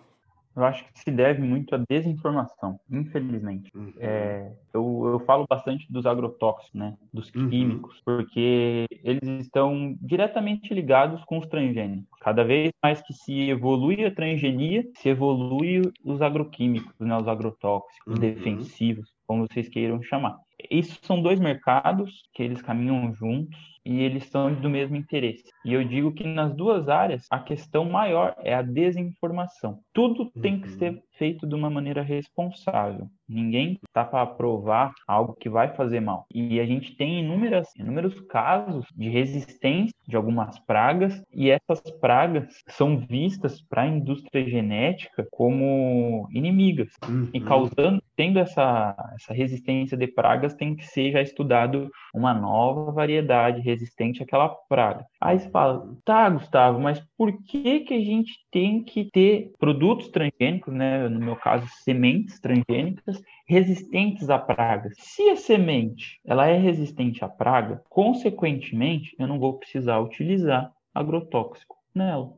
Eu 0.54 0.62
acho 0.62 0.84
que 0.84 0.89
se 1.02 1.10
deve 1.10 1.42
muito 1.42 1.74
à 1.74 1.78
desinformação, 1.88 2.78
infelizmente. 2.90 3.70
Uhum. 3.74 3.92
É, 3.98 4.52
eu, 4.72 5.02
eu 5.12 5.20
falo 5.20 5.46
bastante 5.48 5.90
dos 5.90 6.06
agrotóxicos, 6.06 6.74
né? 6.74 6.96
Dos 7.12 7.32
uhum. 7.34 7.48
químicos, 7.48 7.96
uhum. 7.96 8.02
porque 8.04 8.86
eles 9.02 9.40
estão 9.40 9.96
diretamente 10.00 10.72
ligados 10.74 11.24
com 11.24 11.38
os 11.38 11.46
transgênicos. 11.46 12.18
Cada 12.20 12.44
vez 12.44 12.70
mais 12.82 13.00
que 13.02 13.12
se 13.12 13.50
evolui 13.50 14.04
a 14.04 14.14
transgenia, 14.14 14.86
se 14.96 15.08
evolui 15.08 15.82
os 16.04 16.20
agroquímicos, 16.20 16.94
né? 16.98 17.16
Os 17.16 17.28
agrotóxicos, 17.28 18.14
uhum. 18.14 18.20
defensivos, 18.20 19.10
como 19.30 19.46
vocês 19.46 19.68
queiram 19.68 20.02
chamar. 20.02 20.40
Isso 20.68 20.98
são 21.02 21.22
dois 21.22 21.38
mercados 21.38 22.24
que 22.34 22.42
eles 22.42 22.60
caminham 22.60 23.14
juntos 23.14 23.56
e 23.86 24.00
eles 24.02 24.26
são 24.26 24.52
do 24.52 24.68
mesmo 24.68 24.96
interesse. 24.96 25.44
E 25.64 25.72
eu 25.72 25.84
digo 25.84 26.12
que 26.12 26.26
nas 26.26 26.52
duas 26.52 26.88
áreas 26.88 27.26
a 27.30 27.38
questão 27.38 27.84
maior 27.84 28.34
é 28.38 28.52
a 28.52 28.60
desinformação. 28.60 29.78
Tudo 29.94 30.32
tem 30.42 30.60
que 30.60 30.68
uhum. 30.68 30.78
ser 30.78 31.02
feito 31.12 31.46
de 31.46 31.54
uma 31.54 31.70
maneira 31.70 32.02
responsável. 32.02 33.06
Ninguém 33.28 33.78
está 33.86 34.04
para 34.04 34.22
aprovar 34.22 34.92
algo 35.06 35.34
que 35.34 35.48
vai 35.48 35.74
fazer 35.76 36.00
mal. 36.00 36.26
E 36.34 36.58
a 36.58 36.66
gente 36.66 36.96
tem 36.96 37.20
inúmeras, 37.20 37.68
inúmeros 37.76 38.20
casos 38.22 38.84
de 38.96 39.08
resistência 39.08 39.94
de 40.10 40.16
algumas 40.16 40.58
pragas, 40.58 41.22
e 41.32 41.50
essas 41.50 41.80
pragas 42.00 42.62
são 42.68 42.98
vistas 42.98 43.62
para 43.62 43.82
a 43.82 43.86
indústria 43.86 44.44
genética 44.48 45.26
como 45.30 46.28
inimigas. 46.32 46.92
Uhum. 47.08 47.28
E 47.32 47.40
causando, 47.40 48.02
tendo 48.16 48.38
essa, 48.38 48.94
essa 49.14 49.32
resistência 49.32 49.96
de 49.96 50.06
pragas, 50.06 50.54
tem 50.54 50.74
que 50.74 50.84
ser 50.86 51.12
já 51.12 51.22
estudado 51.22 51.90
uma 52.14 52.34
nova 52.34 52.92
variedade 52.92 53.60
resistente 53.60 54.22
àquela 54.22 54.48
praga. 54.68 55.06
Aí 55.20 55.38
você 55.38 55.48
fala, 55.50 55.88
tá, 56.04 56.28
Gustavo, 56.28 56.80
mas 56.80 57.02
por 57.16 57.32
que, 57.44 57.80
que 57.80 57.94
a 57.94 58.00
gente 58.00 58.32
tem 58.50 58.82
que 58.82 59.08
ter 59.12 59.52
produtos 59.58 60.08
transgênicos, 60.08 60.74
né? 60.74 61.08
no 61.08 61.20
meu 61.20 61.36
caso, 61.36 61.66
sementes 61.82 62.40
transgênicas, 62.40 63.22
resistentes 63.50 64.30
a 64.30 64.38
pragas. 64.38 64.94
Se 64.96 65.28
a 65.28 65.36
semente 65.36 66.20
ela 66.24 66.46
é 66.46 66.56
resistente 66.56 67.24
à 67.24 67.28
praga, 67.28 67.82
consequentemente, 67.90 69.16
eu 69.18 69.26
não 69.26 69.40
vou 69.40 69.58
precisar 69.58 69.98
utilizar 69.98 70.70
agrotóxico 70.94 71.76
nela. 71.92 72.32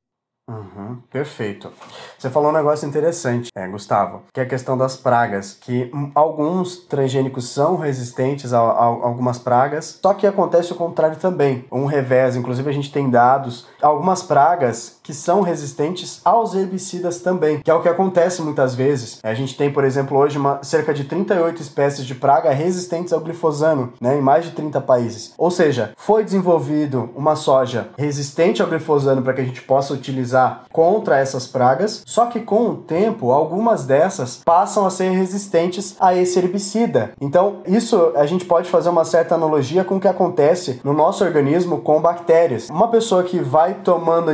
Uhum, 0.49 1.01
perfeito. 1.09 1.73
Você 2.19 2.29
falou 2.29 2.51
um 2.51 2.55
negócio 2.55 2.89
interessante, 2.89 3.51
é, 3.55 3.69
Gustavo, 3.69 4.25
que 4.33 4.41
é 4.41 4.43
a 4.43 4.49
questão 4.49 4.77
das 4.77 4.97
pragas, 4.97 5.55
que 5.55 5.91
alguns 6.15 6.79
transgênicos 6.87 7.49
são 7.51 7.77
resistentes 7.77 8.53
a, 8.53 8.59
a, 8.59 8.85
algumas 8.85 9.39
pragas, 9.39 10.01
só 10.03 10.13
que 10.13 10.27
acontece 10.27 10.73
o 10.73 10.77
contrário 10.77 11.17
também, 11.17 11.65
um 11.71 11.87
revés. 11.87 12.37
Inclusive 12.37 12.69
a 12.69 12.73
gente 12.73 12.91
tem 12.91 13.09
dados, 13.09 13.69
algumas 13.81 14.23
pragas 14.23 14.99
que 15.03 15.13
são 15.13 15.41
resistentes 15.41 16.21
aos 16.25 16.55
herbicidas 16.55 17.21
também, 17.21 17.61
que 17.61 17.71
é 17.71 17.75
o 17.75 17.83
que 17.83 17.89
acontece 17.89 18.43
muitas 18.43 18.75
vezes. 18.75 19.19
A 19.23 19.35
gente 19.35 19.57
tem, 19.57 19.71
por 19.71 19.85
exemplo, 19.85 20.17
hoje 20.17 20.39
uma, 20.39 20.63
cerca 20.63 20.95
de 20.95 21.05
38 21.05 21.61
espécies 21.61 22.07
de 22.07 22.15
praga 22.15 22.51
resistentes 22.51 23.13
ao 23.13 23.21
glifosano, 23.21 23.93
né, 24.01 24.19
em 24.19 24.23
mais 24.23 24.45
de 24.45 24.53
30 24.53 24.81
países. 24.81 25.35
Ou 25.37 25.51
seja, 25.51 25.93
foi 25.97 26.25
desenvolvido 26.25 27.11
uma 27.17 27.37
soja 27.37 27.89
resistente 27.99 28.63
ao 28.63 28.69
glifosano 28.69 29.23
para 29.23 29.33
que 29.35 29.41
a 29.41 29.45
gente 29.45 29.63
possa 29.63 29.93
utilizar 29.93 30.65
contra 30.73 31.19
essas 31.19 31.47
pragas, 31.47 32.03
só 32.07 32.27
que 32.27 32.41
com 32.41 32.71
o 32.71 32.77
tempo, 32.77 33.31
algumas 33.33 33.85
dessas 33.85 34.41
passam 34.45 34.87
a 34.87 34.91
ser 34.91 35.11
resistentes 35.11 35.97
a 35.99 36.15
esse 36.15 36.39
herbicida. 36.39 37.13
Então, 37.21 37.63
isso 37.67 38.13
a 38.17 38.27
gente 38.27 38.45
pode 38.45 38.69
fazer 38.71 38.89
uma 38.89 39.05
certa 39.05 39.35
analogia 39.35 39.85
com 39.85 39.97
o 39.97 40.01
que 40.01 40.09
acontece 40.09 40.81
no 40.85 40.93
nosso 40.93 41.25
organismo 41.25 41.81
com 41.81 42.01
bactérias. 42.01 42.69
Uma 42.69 42.89
pessoa 42.89 43.23
que 43.23 43.39
vai 43.41 43.75
tomando 43.75 44.31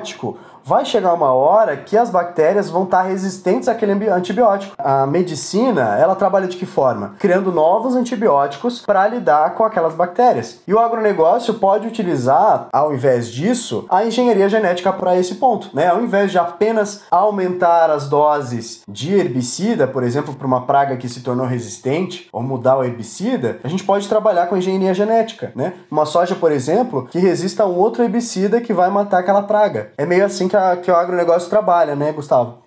antibiótico 0.00 0.38
vai 0.64 0.84
chegar 0.84 1.14
uma 1.14 1.32
hora 1.32 1.76
que 1.76 1.96
as 1.96 2.10
bactérias 2.10 2.70
vão 2.70 2.84
estar 2.84 3.02
resistentes 3.02 3.68
àquele 3.68 3.92
antibiótico. 4.10 4.74
A 4.78 5.06
medicina, 5.06 5.96
ela 5.98 6.14
trabalha 6.14 6.46
de 6.46 6.56
que 6.56 6.66
forma? 6.66 7.14
Criando 7.18 7.52
novos 7.52 7.96
antibióticos 7.96 8.80
para 8.80 9.06
lidar 9.08 9.54
com 9.54 9.64
aquelas 9.64 9.94
bactérias. 9.94 10.60
E 10.66 10.74
o 10.74 10.78
agronegócio 10.78 11.54
pode 11.54 11.86
utilizar, 11.86 12.68
ao 12.72 12.92
invés 12.94 13.28
disso, 13.28 13.84
a 13.88 14.04
engenharia 14.04 14.48
genética 14.48 14.92
para 14.92 15.16
esse 15.16 15.36
ponto, 15.36 15.70
né? 15.74 15.88
Ao 15.88 16.00
invés 16.00 16.30
de 16.30 16.38
apenas 16.38 17.02
aumentar 17.10 17.90
as 17.90 18.08
doses 18.08 18.82
de 18.88 19.14
herbicida, 19.14 19.86
por 19.86 20.02
exemplo, 20.02 20.34
para 20.34 20.46
uma 20.46 20.66
praga 20.66 20.96
que 20.96 21.08
se 21.08 21.20
tornou 21.20 21.46
resistente, 21.46 22.28
ou 22.32 22.42
mudar 22.42 22.76
o 22.76 22.84
herbicida, 22.84 23.58
a 23.64 23.68
gente 23.68 23.84
pode 23.84 24.08
trabalhar 24.08 24.46
com 24.46 24.56
engenharia 24.56 24.94
genética, 24.94 25.52
né? 25.54 25.74
Uma 25.90 26.06
soja, 26.06 26.34
por 26.34 26.52
exemplo, 26.52 27.06
que 27.10 27.18
resista 27.18 27.62
a 27.62 27.66
um 27.66 27.76
outro 27.76 28.02
herbicida 28.02 28.60
que 28.60 28.72
vai 28.72 28.90
matar 28.90 29.20
aquela 29.20 29.42
praga. 29.42 29.90
É 29.96 30.04
meio 30.04 30.24
assim 30.24 30.48
que, 30.50 30.56
a, 30.56 30.76
que 30.76 30.90
o 30.90 30.96
agronegócio 30.96 31.48
trabalha, 31.48 31.94
né, 31.94 32.12
Gustavo? 32.12 32.64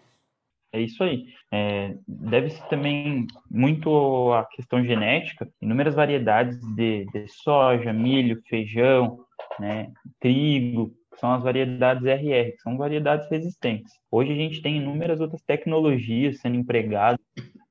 É 0.72 0.80
isso 0.82 1.04
aí. 1.04 1.26
É, 1.52 1.96
Deve-se 2.08 2.68
também 2.70 3.28
muito 3.52 4.34
a 4.34 4.46
questão 4.46 4.84
genética, 4.84 5.48
inúmeras 5.62 5.94
variedades 5.94 6.58
de, 6.76 7.06
de 7.06 7.28
soja, 7.28 7.94
milho, 7.94 8.42
feijão, 8.50 9.20
né, 9.60 9.92
trigo, 10.20 10.92
são 11.20 11.32
as 11.32 11.44
variedades 11.44 12.04
RR, 12.04 12.54
que 12.54 12.62
são 12.62 12.76
variedades 12.76 13.30
resistentes. 13.30 13.94
Hoje 14.10 14.32
a 14.32 14.36
gente 14.36 14.62
tem 14.62 14.78
inúmeras 14.78 15.20
outras 15.20 15.44
tecnologias 15.44 16.40
sendo 16.40 16.56
empregadas 16.56 17.20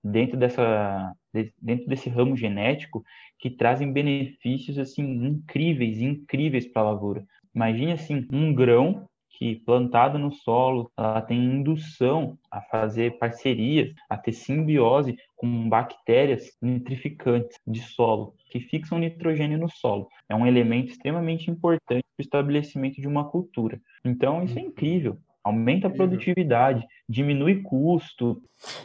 dentro 0.02 0.36
dessa 0.36 1.12
dentro 1.60 1.86
desse 1.86 2.10
ramo 2.10 2.36
genético 2.36 3.02
que 3.38 3.48
trazem 3.48 3.90
benefícios 3.90 4.78
assim 4.78 5.02
incríveis, 5.02 5.98
incríveis 5.98 6.66
para 6.66 6.82
a 6.82 6.90
lavoura. 6.92 7.24
Imagine 7.54 7.92
assim 7.92 8.26
um 8.30 8.54
grão 8.54 9.08
que 9.32 9.56
plantado 9.56 10.18
no 10.18 10.30
solo, 10.30 10.90
ela 10.96 11.20
tem 11.22 11.38
indução 11.38 12.38
a 12.50 12.60
fazer 12.60 13.18
parcerias, 13.18 13.92
a 14.08 14.16
ter 14.16 14.32
simbiose 14.32 15.16
com 15.36 15.68
bactérias 15.68 16.56
nitrificantes 16.60 17.58
de 17.66 17.80
solo, 17.80 18.34
que 18.50 18.60
fixam 18.60 18.98
nitrogênio 18.98 19.58
no 19.58 19.68
solo. 19.68 20.08
É 20.28 20.34
um 20.34 20.46
elemento 20.46 20.92
extremamente 20.92 21.50
importante 21.50 22.04
para 22.16 22.22
o 22.22 22.22
estabelecimento 22.22 23.00
de 23.00 23.08
uma 23.08 23.28
cultura. 23.28 23.80
Então, 24.04 24.42
isso 24.44 24.58
é 24.58 24.62
incrível 24.62 25.18
aumenta 25.44 25.88
a 25.88 25.90
produtividade, 25.90 26.86
diminui 27.08 27.62
custo. 27.62 28.40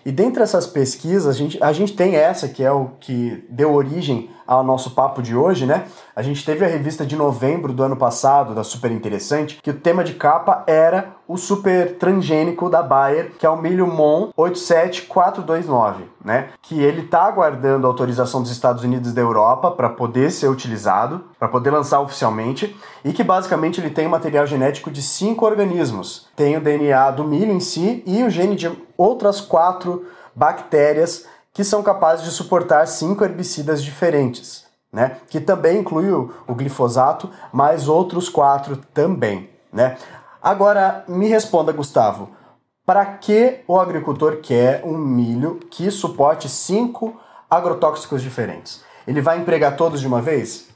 E 0.06 0.12
dentre 0.12 0.41
essas 0.41 0.65
pesquisas, 0.65 1.27
a 1.27 1.38
gente, 1.38 1.62
a 1.62 1.71
gente 1.71 1.93
tem 1.93 2.15
essa 2.15 2.47
que 2.47 2.63
é 2.63 2.71
o 2.71 2.89
que 2.99 3.45
deu 3.49 3.73
origem 3.73 4.30
ao 4.47 4.63
nosso 4.63 4.91
papo 4.91 5.21
de 5.21 5.36
hoje, 5.36 5.65
né? 5.65 5.86
A 6.15 6.21
gente 6.21 6.43
teve 6.45 6.63
a 6.63 6.67
revista 6.67 7.06
de 7.06 7.15
novembro 7.15 7.73
do 7.73 7.84
ano 7.84 7.97
passado, 7.97 8.56
da 8.56 8.63
Super 8.63 8.91
Interessante, 8.91 9.60
que 9.62 9.69
o 9.69 9.73
tema 9.73 10.03
de 10.03 10.13
capa 10.13 10.63
era 10.65 11.17
o 11.27 11.36
super 11.36 11.97
transgênico 11.97 12.69
da 12.69 12.82
Bayer, 12.82 13.34
que 13.38 13.45
é 13.45 13.49
o 13.49 13.62
milho 13.62 13.86
MON 13.86 14.32
87429, 14.38 16.06
né? 16.23 16.47
Que 16.62 16.82
ele 16.82 17.03
tá 17.03 17.23
aguardando 17.23 17.86
a 17.86 17.89
autorização 17.89 18.41
dos 18.41 18.49
Estados 18.49 18.84
Unidos 18.84 19.12
e 19.12 19.13
da 19.13 19.21
Europa 19.21 19.69
para 19.71 19.89
poder 19.89 20.32
ser 20.32 20.47
utilizado, 20.47 21.25
para 21.38 21.49
poder 21.49 21.71
lançar 21.71 21.99
oficialmente, 21.99 22.73
e 23.03 23.12
que 23.12 23.23
basicamente 23.23 23.82
ele 23.82 23.89
tem 23.89 24.08
material 24.08 24.47
genético 24.47 24.89
de 24.89 25.01
cinco 25.01 25.45
organismos. 25.45 26.27
Tem 26.38 26.56
o 26.56 26.62
DNA 26.62 27.12
do 27.12 27.25
milho 27.25 27.51
em 27.51 27.60
si 27.60 28.01
e 28.08 28.24
o 28.24 28.30
gene 28.30 28.56
de 28.56 28.72
outras 28.98 29.41
quatro 29.41 30.10
bactérias 30.34 31.28
que 31.54 31.62
são 31.62 31.84
capazes 31.84 32.24
de 32.24 32.32
suportar 32.32 32.88
cinco 32.88 33.26
herbicidas 33.26 33.84
diferentes, 33.84 34.65
né? 34.93 35.20
Que 35.30 35.41
também 35.41 35.80
inclui 35.80 36.10
o, 36.10 36.34
o 36.48 36.56
glifosato, 36.56 37.30
mais 37.52 37.89
outros 37.89 38.30
quatro 38.30 38.78
também, 38.93 39.50
né? 39.74 39.98
Agora 40.41 41.04
me 41.08 41.28
responda, 41.28 41.74
Gustavo, 41.74 42.30
para 42.86 43.06
que 43.06 43.60
o 43.67 43.78
agricultor 43.78 44.38
quer 44.38 44.86
um 44.86 44.98
milho 44.98 45.60
que 45.70 45.91
suporte 45.91 46.48
cinco 46.48 47.20
agrotóxicos 47.50 48.22
diferentes? 48.22 48.86
Ele 49.06 49.20
vai 49.20 49.39
empregar 49.39 49.76
todos 49.76 50.00
de 50.00 50.08
uma 50.08 50.22
vez? 50.22 50.74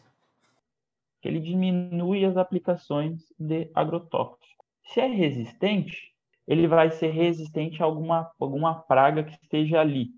Ele 1.23 1.39
diminui 1.39 2.25
as 2.25 2.35
aplicações 2.35 3.21
de 3.39 3.71
agrotóxicos. 3.73 4.49
Se 4.91 4.99
é 4.99 5.07
resistente, 5.07 6.10
ele 6.47 6.67
vai 6.67 6.91
ser 6.91 7.09
resistente 7.09 7.81
a 7.81 7.85
alguma, 7.85 8.31
alguma 8.39 8.75
praga 8.81 9.23
que 9.23 9.33
esteja 9.33 9.79
ali 9.79 10.11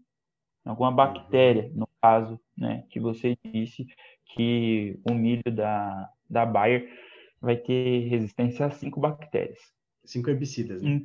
alguma 0.65 0.91
bactéria, 0.91 1.69
no 1.73 1.87
caso, 2.01 2.39
né, 2.57 2.83
que 2.89 2.99
você 2.99 3.37
disse 3.43 3.85
que 4.25 4.99
o 5.09 5.13
milho 5.13 5.51
da, 5.51 6.09
da 6.29 6.45
Bayer 6.45 6.89
vai 7.41 7.57
ter 7.57 8.07
resistência 8.07 8.65
a 8.65 8.71
cinco 8.71 8.99
bactérias. 8.99 9.59
Cinco 10.05 10.29
herbicidas, 10.29 10.81
né? 10.81 11.01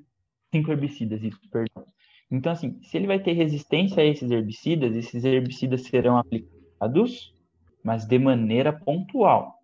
Cinco 0.52 0.70
herbicidas, 0.70 1.22
isso, 1.22 1.40
perdão. 1.50 1.84
Então, 2.30 2.52
assim, 2.52 2.80
se 2.82 2.96
ele 2.96 3.06
vai 3.06 3.18
ter 3.18 3.32
resistência 3.32 4.02
a 4.02 4.06
esses 4.06 4.30
herbicidas, 4.30 4.94
esses 4.94 5.24
herbicidas 5.24 5.82
serão 5.82 6.16
aplicados, 6.16 7.34
mas 7.82 8.06
de 8.06 8.18
maneira 8.18 8.72
pontual. 8.72 9.57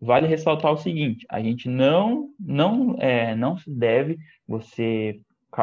Vale 0.00 0.26
ressaltar 0.26 0.72
o 0.72 0.76
seguinte: 0.76 1.26
a 1.28 1.40
gente 1.40 1.68
não 1.68 2.30
não 2.38 2.96
é, 2.98 3.34
não 3.34 3.56
deve 3.66 4.18
você 4.46 5.20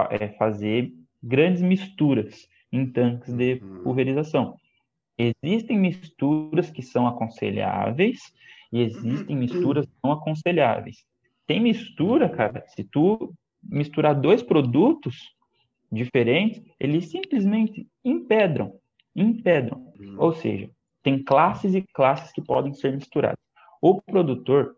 é, 0.09 0.29
fazer 0.29 0.91
grandes 1.21 1.61
misturas 1.61 2.47
em 2.71 2.85
tanques 2.85 3.33
de 3.33 3.61
uhum. 3.61 3.83
pulverização. 3.83 4.57
Existem 5.17 5.77
misturas 5.77 6.71
que 6.71 6.81
são 6.81 7.07
aconselháveis 7.07 8.19
e 8.71 8.81
existem 8.81 9.35
misturas 9.35 9.87
não 10.03 10.11
aconselháveis. 10.11 11.05
Tem 11.45 11.59
mistura, 11.59 12.27
cara, 12.27 12.63
se 12.67 12.83
tu 12.83 13.33
misturar 13.63 14.19
dois 14.19 14.41
produtos 14.41 15.15
diferentes, 15.91 16.61
eles 16.79 17.11
simplesmente 17.11 17.87
empedram, 18.03 18.79
empedram. 19.15 19.93
Uhum. 19.99 20.15
Ou 20.17 20.33
seja, 20.33 20.69
tem 21.03 21.23
classes 21.23 21.75
e 21.75 21.81
classes 21.93 22.31
que 22.31 22.41
podem 22.41 22.73
ser 22.73 22.93
misturadas. 22.93 23.37
O 23.83 24.01
produtor, 24.01 24.77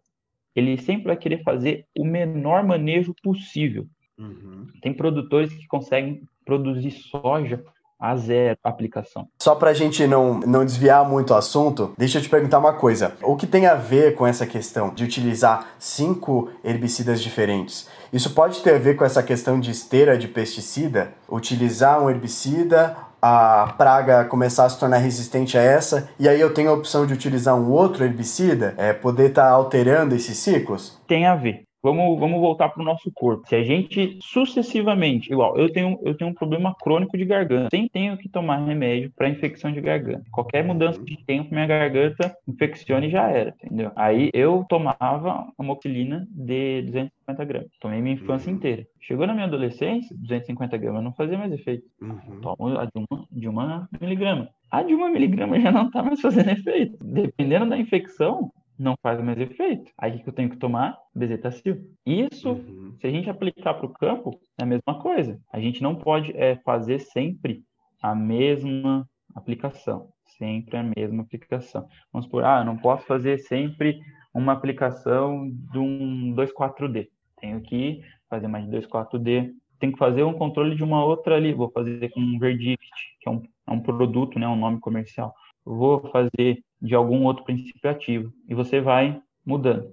ele 0.55 0.79
sempre 0.79 1.09
vai 1.09 1.15
querer 1.15 1.43
fazer 1.43 1.85
o 1.95 2.03
menor 2.03 2.63
manejo 2.65 3.13
possível. 3.21 3.87
Uhum. 4.17 4.65
Tem 4.81 4.91
produtores 4.91 5.53
que 5.53 5.67
conseguem 5.67 6.23
produzir 6.43 6.89
soja 6.89 7.63
a 7.99 8.15
zero 8.15 8.57
aplicação. 8.63 9.27
Só 9.41 9.55
para 9.55 9.71
a 9.71 9.73
gente 9.73 10.05
não, 10.07 10.39
não 10.39 10.65
desviar 10.65 11.07
muito 11.07 11.31
o 11.31 11.35
assunto, 11.35 11.93
deixa 11.97 12.17
eu 12.17 12.21
te 12.21 12.29
perguntar 12.29 12.59
uma 12.59 12.73
coisa. 12.73 13.13
O 13.21 13.35
que 13.35 13.47
tem 13.47 13.65
a 13.65 13.75
ver 13.75 14.15
com 14.15 14.25
essa 14.27 14.45
questão 14.45 14.89
de 14.93 15.03
utilizar 15.03 15.67
cinco 15.79 16.49
herbicidas 16.63 17.21
diferentes? 17.21 17.87
Isso 18.11 18.33
pode 18.33 18.61
ter 18.61 18.75
a 18.75 18.79
ver 18.79 18.95
com 18.95 19.05
essa 19.05 19.23
questão 19.23 19.59
de 19.59 19.71
esteira 19.71 20.17
de 20.17 20.27
pesticida? 20.27 21.13
Utilizar 21.29 22.01
um 22.01 22.09
herbicida, 22.09 22.95
a 23.21 23.73
praga 23.77 24.23
começar 24.25 24.65
a 24.65 24.69
se 24.69 24.79
tornar 24.79 24.97
resistente 24.97 25.57
a 25.57 25.61
essa, 25.61 26.09
e 26.19 26.29
aí 26.29 26.39
eu 26.39 26.53
tenho 26.53 26.69
a 26.69 26.73
opção 26.73 27.07
de 27.07 27.13
utilizar 27.13 27.55
um 27.55 27.71
outro 27.71 28.03
herbicida, 28.03 28.75
é, 28.77 28.93
poder 28.93 29.29
estar 29.29 29.47
tá 29.47 29.49
alterando 29.49 30.13
esses 30.13 30.37
ciclos? 30.37 31.01
Tem 31.07 31.25
a 31.25 31.35
ver. 31.35 31.63
Vamos, 31.85 32.19
vamos 32.19 32.41
voltar 32.41 32.69
para 32.69 32.81
o 32.81 32.83
nosso 32.83 33.11
corpo. 33.11 33.47
Se 33.47 33.55
a 33.55 33.63
gente 33.63 34.17
sucessivamente, 34.19 35.31
igual, 35.31 35.55
eu 35.55 35.71
tenho, 35.71 35.99
eu 36.01 36.17
tenho 36.17 36.31
um 36.31 36.33
problema 36.33 36.73
crônico 36.81 37.15
de 37.15 37.23
garganta, 37.25 37.69
sem 37.69 37.87
tenho 37.87 38.17
que 38.17 38.27
tomar 38.27 38.57
remédio 38.65 39.11
para 39.15 39.29
infecção 39.29 39.71
de 39.71 39.81
garganta. 39.81 40.23
Qualquer 40.31 40.63
mudança 40.63 40.99
de 41.03 41.15
tempo, 41.23 41.53
minha 41.53 41.67
garganta 41.67 42.35
infecciona 42.47 43.05
e 43.05 43.11
já 43.11 43.29
era, 43.29 43.53
entendeu? 43.63 43.91
Aí 43.95 44.31
eu 44.33 44.65
tomava 44.67 45.47
amoxicilina 45.59 46.27
de 46.31 46.81
250 46.87 47.45
gramas. 47.45 47.69
Tomei 47.79 48.01
minha 48.01 48.15
infância 48.15 48.49
uhum. 48.49 48.57
inteira. 48.57 48.87
Chegou 48.99 49.27
na 49.27 49.35
minha 49.35 49.45
adolescência, 49.45 50.17
250 50.17 50.75
gramas 50.77 51.03
não 51.03 51.13
fazia 51.13 51.37
mais 51.37 51.53
efeito. 51.53 51.85
Uhum. 52.01 52.41
Tomo 52.41 52.79
a 52.79 52.85
de 52.85 52.91
uma, 52.95 53.27
de 53.31 53.47
uma 53.47 53.89
miligrama. 54.01 54.49
A 54.71 54.81
de 54.81 54.95
uma 54.95 55.11
miligrama 55.11 55.59
já 55.59 55.71
não 55.71 55.85
está 55.85 56.01
mais 56.01 56.19
fazendo 56.19 56.49
efeito. 56.49 56.97
Dependendo 57.03 57.69
da 57.69 57.77
infecção, 57.77 58.51
não 58.77 58.95
faz 59.01 59.21
mais 59.23 59.39
efeito. 59.39 59.91
Aí 59.97 60.19
que 60.19 60.27
eu 60.27 60.33
tenho 60.33 60.49
que 60.49 60.57
tomar? 60.57 60.97
Bezetacil. 61.13 61.89
Isso, 62.05 62.49
uhum. 62.49 62.95
se 62.99 63.07
a 63.07 63.09
gente 63.09 63.29
aplicar 63.29 63.73
para 63.75 63.85
o 63.85 63.93
campo, 63.93 64.39
é 64.59 64.63
a 64.63 64.65
mesma 64.65 64.99
coisa. 65.01 65.39
A 65.51 65.59
gente 65.59 65.81
não 65.81 65.95
pode 65.95 66.35
é, 66.35 66.55
fazer 66.57 66.99
sempre 66.99 67.63
a 68.01 68.13
mesma 68.13 69.07
aplicação. 69.33 70.09
Sempre 70.37 70.77
a 70.77 70.83
mesma 70.83 71.23
aplicação. 71.23 71.87
Vamos 72.11 72.27
por, 72.27 72.43
ah, 72.43 72.59
eu 72.59 72.65
não 72.65 72.77
posso 72.77 73.05
fazer 73.05 73.37
sempre 73.39 73.99
uma 74.33 74.51
aplicação 74.51 75.49
de 75.71 75.79
um 75.79 76.33
2,4-D. 76.35 77.09
Tenho 77.39 77.61
que 77.61 78.01
fazer 78.29 78.47
mais 78.47 78.65
de 78.65 78.77
2,4-D. 78.77 79.53
Tenho 79.79 79.93
que 79.93 79.99
fazer 79.99 80.23
um 80.23 80.33
controle 80.33 80.75
de 80.75 80.83
uma 80.83 81.03
outra 81.03 81.35
ali. 81.35 81.53
Vou 81.53 81.69
fazer 81.71 82.09
com 82.09 82.19
um 82.19 82.37
Verdict, 82.37 82.85
que 83.21 83.29
é 83.29 83.31
um, 83.31 83.41
é 83.67 83.71
um 83.71 83.79
produto, 83.79 84.37
né, 84.37 84.47
um 84.47 84.55
nome 84.55 84.79
comercial. 84.79 85.33
Vou 85.63 86.01
fazer 86.11 86.63
de 86.85 86.95
algum 86.95 87.23
outro 87.25 87.43
princípio 87.43 87.89
ativo. 87.89 88.31
E 88.47 88.55
você 88.55 88.79
vai 88.79 89.19
mudando. 89.45 89.89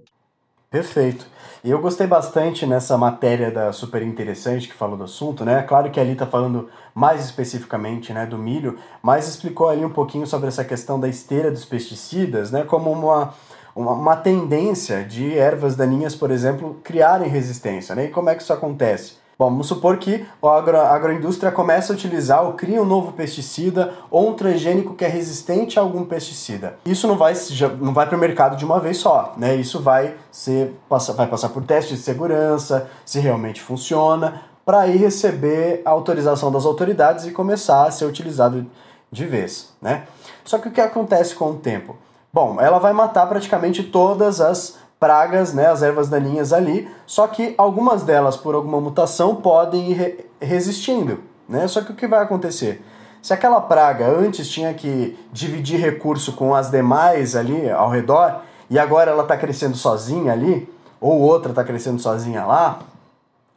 Perfeito. 0.69 1.27
E 1.63 1.69
eu 1.69 1.79
gostei 1.79 2.07
bastante 2.07 2.65
nessa 2.65 2.97
matéria 2.97 3.51
da 3.51 3.71
super 3.71 4.01
interessante 4.01 4.67
que 4.67 4.73
falou 4.73 4.97
do 4.97 5.03
assunto, 5.03 5.45
né? 5.45 5.61
Claro 5.61 5.91
que 5.91 5.99
ali 5.99 6.13
está 6.13 6.25
falando 6.25 6.69
mais 6.95 7.23
especificamente, 7.23 8.11
né, 8.11 8.25
do 8.25 8.39
milho, 8.39 8.79
mas 9.01 9.27
explicou 9.27 9.69
ali 9.69 9.85
um 9.85 9.89
pouquinho 9.89 10.25
sobre 10.25 10.47
essa 10.47 10.65
questão 10.65 10.99
da 10.99 11.07
esteira 11.07 11.51
dos 11.51 11.63
pesticidas, 11.63 12.51
né, 12.51 12.63
como 12.63 12.91
uma 12.91 13.33
uma, 13.75 13.93
uma 13.93 14.15
tendência 14.15 15.03
de 15.03 15.37
ervas 15.37 15.75
daninhas, 15.75 16.15
por 16.15 16.31
exemplo, 16.31 16.79
criarem 16.83 17.27
resistência. 17.27 17.95
Né? 17.95 18.05
E 18.05 18.09
como 18.09 18.29
é 18.29 18.35
que 18.35 18.43
isso 18.43 18.53
acontece? 18.53 19.17
Vamos 19.49 19.67
supor 19.67 19.97
que 19.97 20.25
a, 20.41 20.47
agro, 20.47 20.79
agroindústria 20.79 21.51
começa 21.51 21.91
a 21.91 21.95
utilizar 21.95 22.43
ou 22.43 22.53
cria 22.53 22.81
um 22.81 22.85
novo 22.85 23.13
pesticida 23.13 23.93
ou 24.09 24.29
um 24.29 24.33
transgênico 24.33 24.93
que 24.93 25.05
é 25.05 25.07
resistente 25.07 25.79
a 25.79 25.81
algum 25.81 26.05
pesticida. 26.05 26.77
Isso 26.85 27.07
não 27.07 27.17
vai, 27.17 27.33
não 27.79 27.93
vai 27.93 28.07
para 28.07 28.17
o 28.17 28.19
mercado 28.19 28.57
de 28.57 28.65
uma 28.65 28.79
vez 28.79 28.97
só, 28.97 29.33
né? 29.37 29.55
Isso 29.55 29.81
vai, 29.81 30.15
ser, 30.31 30.75
passa, 30.89 31.13
vai 31.13 31.27
passar 31.27 31.49
por 31.49 31.63
teste 31.63 31.95
de 31.95 32.01
segurança, 32.01 32.89
se 33.05 33.19
realmente 33.19 33.61
funciona, 33.61 34.41
para 34.65 34.81
aí 34.81 34.97
receber 34.97 35.81
a 35.85 35.89
autorização 35.89 36.51
das 36.51 36.65
autoridades 36.65 37.25
e 37.25 37.31
começar 37.31 37.85
a 37.85 37.91
ser 37.91 38.05
utilizado 38.05 38.65
de 39.11 39.25
vez, 39.25 39.73
né? 39.81 40.03
Só 40.43 40.57
que 40.57 40.67
o 40.67 40.71
que 40.71 40.81
acontece 40.81 41.35
com 41.35 41.51
o 41.51 41.55
tempo? 41.55 41.95
Bom, 42.31 42.59
ela 42.59 42.79
vai 42.79 42.93
matar 42.93 43.27
praticamente 43.27 43.83
todas 43.83 44.41
as 44.41 44.77
pragas, 45.03 45.53
né, 45.53 45.67
as 45.67 45.83
ervas 45.83 46.07
daninhas 46.07 46.53
ali, 46.53 46.89
só 47.05 47.27
que 47.27 47.53
algumas 47.57 48.03
delas, 48.03 48.37
por 48.37 48.55
alguma 48.55 48.79
mutação, 48.79 49.35
podem 49.35 49.91
ir 49.91 49.93
re 49.95 50.25
resistindo, 50.39 51.19
né? 51.47 51.67
Só 51.67 51.81
que 51.81 51.91
o 51.91 51.95
que 51.95 52.07
vai 52.07 52.23
acontecer? 52.23 52.81
Se 53.21 53.33
aquela 53.33 53.59
praga 53.59 54.07
antes 54.07 54.47
tinha 54.47 54.73
que 54.73 55.17
dividir 55.29 55.77
recurso 55.77 56.31
com 56.33 56.55
as 56.55 56.71
demais 56.71 57.35
ali 57.35 57.69
ao 57.69 57.89
redor, 57.89 58.43
e 58.69 58.79
agora 58.79 59.11
ela 59.11 59.23
está 59.23 59.35
crescendo 59.35 59.75
sozinha 59.75 60.31
ali, 60.31 60.69
ou 61.01 61.19
outra 61.19 61.51
está 61.51 61.65
crescendo 61.65 62.01
sozinha 62.01 62.45
lá, 62.45 62.79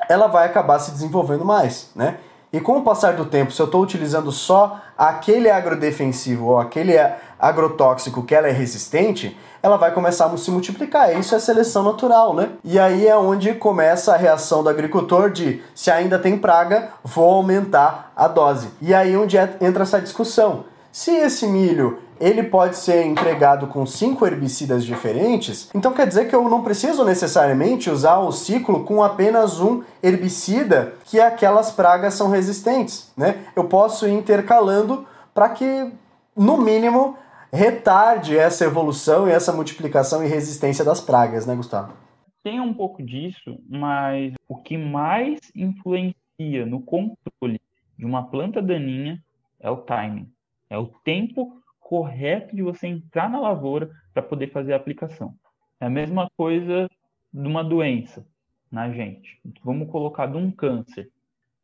ela 0.08 0.26
vai 0.26 0.46
acabar 0.46 0.80
se 0.80 0.90
desenvolvendo 0.90 1.44
mais, 1.44 1.90
né? 1.94 2.16
E 2.52 2.60
com 2.60 2.78
o 2.78 2.82
passar 2.82 3.12
do 3.14 3.24
tempo, 3.24 3.52
se 3.52 3.62
eu 3.62 3.66
estou 3.66 3.82
utilizando 3.82 4.32
só 4.32 4.80
aquele 4.98 5.48
agrodefensivo 5.48 6.46
ou 6.46 6.58
aquele 6.58 6.94
agrotóxico 7.38 8.22
que 8.22 8.34
ela 8.34 8.48
é 8.48 8.52
resistente, 8.52 9.36
ela 9.62 9.76
vai 9.76 9.92
começar 9.92 10.26
a 10.26 10.36
se 10.36 10.50
multiplicar. 10.50 11.18
Isso 11.18 11.34
é 11.34 11.38
seleção 11.38 11.82
natural, 11.82 12.34
né? 12.34 12.50
E 12.64 12.78
aí 12.78 13.06
é 13.06 13.16
onde 13.16 13.54
começa 13.54 14.14
a 14.14 14.16
reação 14.16 14.62
do 14.62 14.68
agricultor 14.68 15.30
de 15.30 15.62
se 15.74 15.90
ainda 15.90 16.18
tem 16.18 16.38
praga, 16.38 16.90
vou 17.02 17.34
aumentar 17.34 18.12
a 18.14 18.28
dose. 18.28 18.68
E 18.80 18.94
aí 18.94 19.14
é 19.14 19.18
onde 19.18 19.36
entra 19.60 19.82
essa 19.82 20.00
discussão. 20.00 20.64
Se 20.92 21.10
esse 21.10 21.46
milho 21.46 21.98
ele 22.18 22.42
pode 22.42 22.76
ser 22.76 23.04
empregado 23.04 23.66
com 23.66 23.84
cinco 23.84 24.26
herbicidas 24.26 24.84
diferentes, 24.84 25.68
então 25.74 25.92
quer 25.92 26.06
dizer 26.06 26.28
que 26.28 26.34
eu 26.34 26.48
não 26.48 26.62
preciso 26.62 27.04
necessariamente 27.04 27.90
usar 27.90 28.18
o 28.18 28.32
ciclo 28.32 28.84
com 28.84 29.02
apenas 29.02 29.60
um 29.60 29.82
herbicida 30.02 30.94
que 31.04 31.20
aquelas 31.20 31.70
pragas 31.70 32.14
são 32.14 32.30
resistentes, 32.30 33.10
né? 33.16 33.36
Eu 33.54 33.64
posso 33.64 34.08
ir 34.08 34.12
intercalando 34.12 35.06
para 35.34 35.50
que, 35.50 35.92
no 36.34 36.56
mínimo, 36.56 37.16
retarde 37.56 38.36
essa 38.36 38.64
evolução 38.64 39.26
e 39.26 39.32
essa 39.32 39.52
multiplicação 39.52 40.22
e 40.22 40.28
resistência 40.28 40.84
das 40.84 41.00
pragas, 41.00 41.46
né, 41.46 41.56
Gustavo? 41.56 41.96
Tem 42.42 42.60
um 42.60 42.72
pouco 42.72 43.02
disso, 43.02 43.58
mas 43.68 44.34
o 44.46 44.56
que 44.56 44.76
mais 44.76 45.40
influencia 45.54 46.66
no 46.66 46.80
controle 46.80 47.60
de 47.98 48.04
uma 48.04 48.28
planta 48.28 48.60
daninha 48.60 49.20
é 49.58 49.70
o 49.70 49.78
timing, 49.78 50.30
é 50.68 50.78
o 50.78 50.86
tempo 51.02 51.60
correto 51.80 52.54
de 52.54 52.62
você 52.62 52.88
entrar 52.88 53.30
na 53.30 53.40
lavoura 53.40 53.90
para 54.12 54.22
poder 54.22 54.52
fazer 54.52 54.74
a 54.74 54.76
aplicação. 54.76 55.34
É 55.80 55.86
a 55.86 55.90
mesma 55.90 56.30
coisa 56.36 56.88
de 57.32 57.48
uma 57.48 57.64
doença 57.64 58.26
na 58.70 58.90
gente. 58.90 59.40
Vamos 59.64 59.90
colocar 59.90 60.26
de 60.26 60.36
um 60.36 60.50
câncer. 60.50 61.10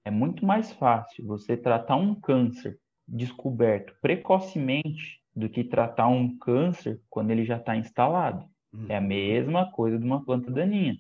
É 0.05 0.11
muito 0.11 0.45
mais 0.45 0.73
fácil 0.73 1.27
você 1.27 1.57
tratar 1.57 1.97
um 1.97 2.15
câncer 2.15 2.79
descoberto 3.07 3.95
precocemente 4.01 5.22
do 5.35 5.49
que 5.49 5.65
tratar 5.65 6.09
um 6.09 6.37
câncer 6.39 7.01
quando 7.09 7.31
ele 7.31 7.45
já 7.45 7.57
está 7.57 7.77
instalado. 7.77 8.45
É 8.89 8.97
a 8.97 9.01
uhum. 9.01 9.07
mesma 9.07 9.71
coisa 9.71 9.99
de 9.99 10.05
uma 10.05 10.25
planta 10.25 10.51
daninha. 10.51 10.97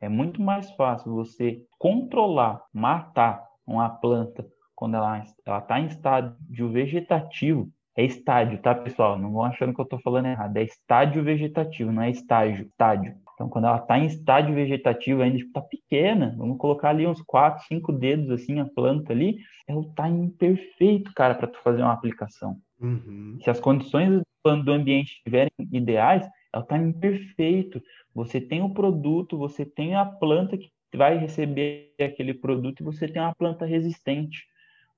É 0.00 0.08
muito 0.08 0.40
mais 0.40 0.70
fácil 0.72 1.14
você 1.14 1.62
controlar, 1.78 2.62
matar 2.72 3.44
uma 3.66 3.88
planta 3.88 4.46
quando 4.74 4.96
ela 4.96 5.18
está 5.18 5.80
em 5.80 5.86
estágio 5.86 6.68
vegetativo 6.70 7.72
é 7.96 8.04
estádio, 8.04 8.58
tá, 8.58 8.74
pessoal? 8.74 9.18
Não 9.18 9.32
vão 9.32 9.44
achando 9.44 9.72
que 9.72 9.80
eu 9.80 9.84
estou 9.84 9.98
falando 10.00 10.26
errado. 10.26 10.54
É 10.58 10.62
estádio 10.62 11.24
vegetativo, 11.24 11.90
não 11.90 12.02
é 12.02 12.10
estágio. 12.10 12.66
Estádio. 12.66 13.14
Então, 13.34 13.48
quando 13.48 13.66
ela 13.66 13.78
está 13.78 13.98
em 13.98 14.04
estádio 14.04 14.54
vegetativo, 14.54 15.22
ainda 15.22 15.38
está 15.38 15.62
tipo, 15.62 15.82
pequena, 15.82 16.34
vamos 16.36 16.58
colocar 16.58 16.90
ali 16.90 17.06
uns 17.06 17.22
4, 17.22 17.64
5 17.66 17.92
dedos, 17.92 18.30
assim, 18.30 18.60
a 18.60 18.66
planta 18.66 19.12
ali, 19.12 19.38
ela 19.66 19.80
está 19.80 20.08
imperfeito, 20.08 21.10
cara, 21.14 21.34
para 21.34 21.48
tu 21.48 21.58
fazer 21.62 21.82
uma 21.82 21.92
aplicação. 21.92 22.58
Uhum. 22.80 23.38
Se 23.42 23.50
as 23.50 23.60
condições 23.60 24.22
do 24.44 24.72
ambiente 24.72 25.14
estiverem 25.14 25.50
ideais, 25.72 26.26
ela 26.52 26.62
está 26.62 26.78
imperfeito. 26.78 27.82
Você 28.14 28.40
tem 28.40 28.62
o 28.62 28.72
produto, 28.72 29.36
você 29.36 29.64
tem 29.64 29.94
a 29.94 30.04
planta 30.04 30.56
que 30.56 30.70
vai 30.94 31.18
receber 31.18 31.92
aquele 32.00 32.32
produto 32.32 32.80
e 32.80 32.84
você 32.84 33.08
tem 33.08 33.20
uma 33.20 33.34
planta 33.34 33.64
resistente. 33.66 34.46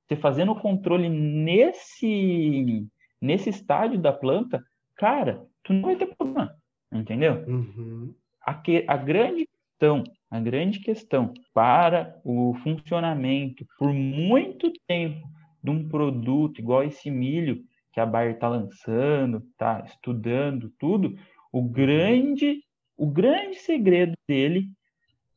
Você 0.07 0.17
fazendo 0.17 0.53
o 0.53 0.61
controle 0.61 1.09
nesse, 1.09 2.87
nesse 3.21 3.51
estádio 3.51 3.99
da 3.99 4.13
planta, 4.13 4.63
cara, 4.97 5.47
tu 5.63 5.73
não 5.73 5.83
vai 5.83 5.97
ter 5.97 6.07
problema, 6.07 6.55
entendeu? 6.93 7.45
Uhum. 7.47 8.15
A, 8.41 8.55
que, 8.55 8.85
a 8.87 8.97
grande 8.97 9.47
questão, 9.47 10.05
a 10.31 10.41
grande 10.41 10.81
questão 10.81 11.35
para 11.53 12.19
o 12.25 12.55
funcionamento 12.63 13.67
por 13.79 13.93
muito 13.93 14.73
tempo 14.87 15.29
de 15.63 15.71
um 15.71 15.89
produto 15.89 16.59
igual 16.59 16.85
esse 16.85 17.11
milho 17.11 17.65
que 17.99 18.01
a 18.01 18.07
Bayer 18.07 18.35
está 18.35 18.49
lançando, 18.49 19.39
está 19.51 19.83
estudando 19.85 20.71
tudo, 20.79 21.19
o 21.51 21.61
grande, 21.61 22.63
o 22.97 23.11
grande 23.11 23.57
segredo 23.57 24.13
dele 24.29 24.69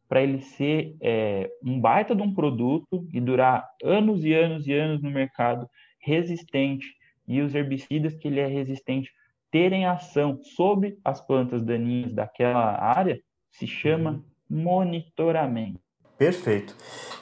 para 0.08 0.22
ele 0.22 0.42
ser 0.42 0.96
é, 1.02 1.50
um 1.66 1.82
baita 1.82 2.16
de 2.16 2.22
um 2.22 2.32
produto 2.32 3.08
e 3.12 3.20
durar 3.20 3.68
anos 3.84 4.24
e 4.24 4.32
anos 4.32 4.68
e 4.68 4.74
anos 4.74 5.02
no 5.02 5.10
mercado, 5.10 5.68
resistente, 6.00 6.86
e 7.28 7.42
os 7.42 7.56
herbicidas 7.56 8.14
que 8.14 8.28
ele 8.28 8.40
é 8.40 8.46
resistente 8.46 9.10
terem 9.50 9.88
ação 9.88 10.40
sobre 10.56 11.00
as 11.04 11.20
plantas 11.20 11.64
daninhas 11.64 12.14
daquela 12.14 12.80
área, 12.80 13.20
se 13.50 13.66
chama 13.66 14.24
uhum. 14.52 14.64
monitoramento. 14.64 15.80
Perfeito. 16.16 16.76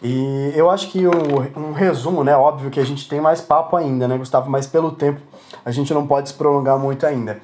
E 0.04 0.52
eu 0.54 0.70
acho 0.70 0.92
que 0.92 1.08
um, 1.08 1.68
um 1.70 1.72
resumo, 1.72 2.22
né? 2.22 2.36
Óbvio 2.36 2.70
que 2.70 2.82
a 2.82 2.84
gente 2.84 3.08
tem 3.08 3.22
mais 3.22 3.40
papo 3.40 3.78
ainda, 3.78 4.06
né, 4.10 4.18
Gustavo? 4.18 4.50
Mas 4.50 4.68
pelo 4.68 4.92
tempo 4.92 5.22
a 5.64 5.72
gente 5.72 5.94
não 5.94 6.06
pode 6.06 6.30
se 6.30 6.36
prolongar 6.36 6.78
muito 6.78 7.06
ainda. 7.06 7.40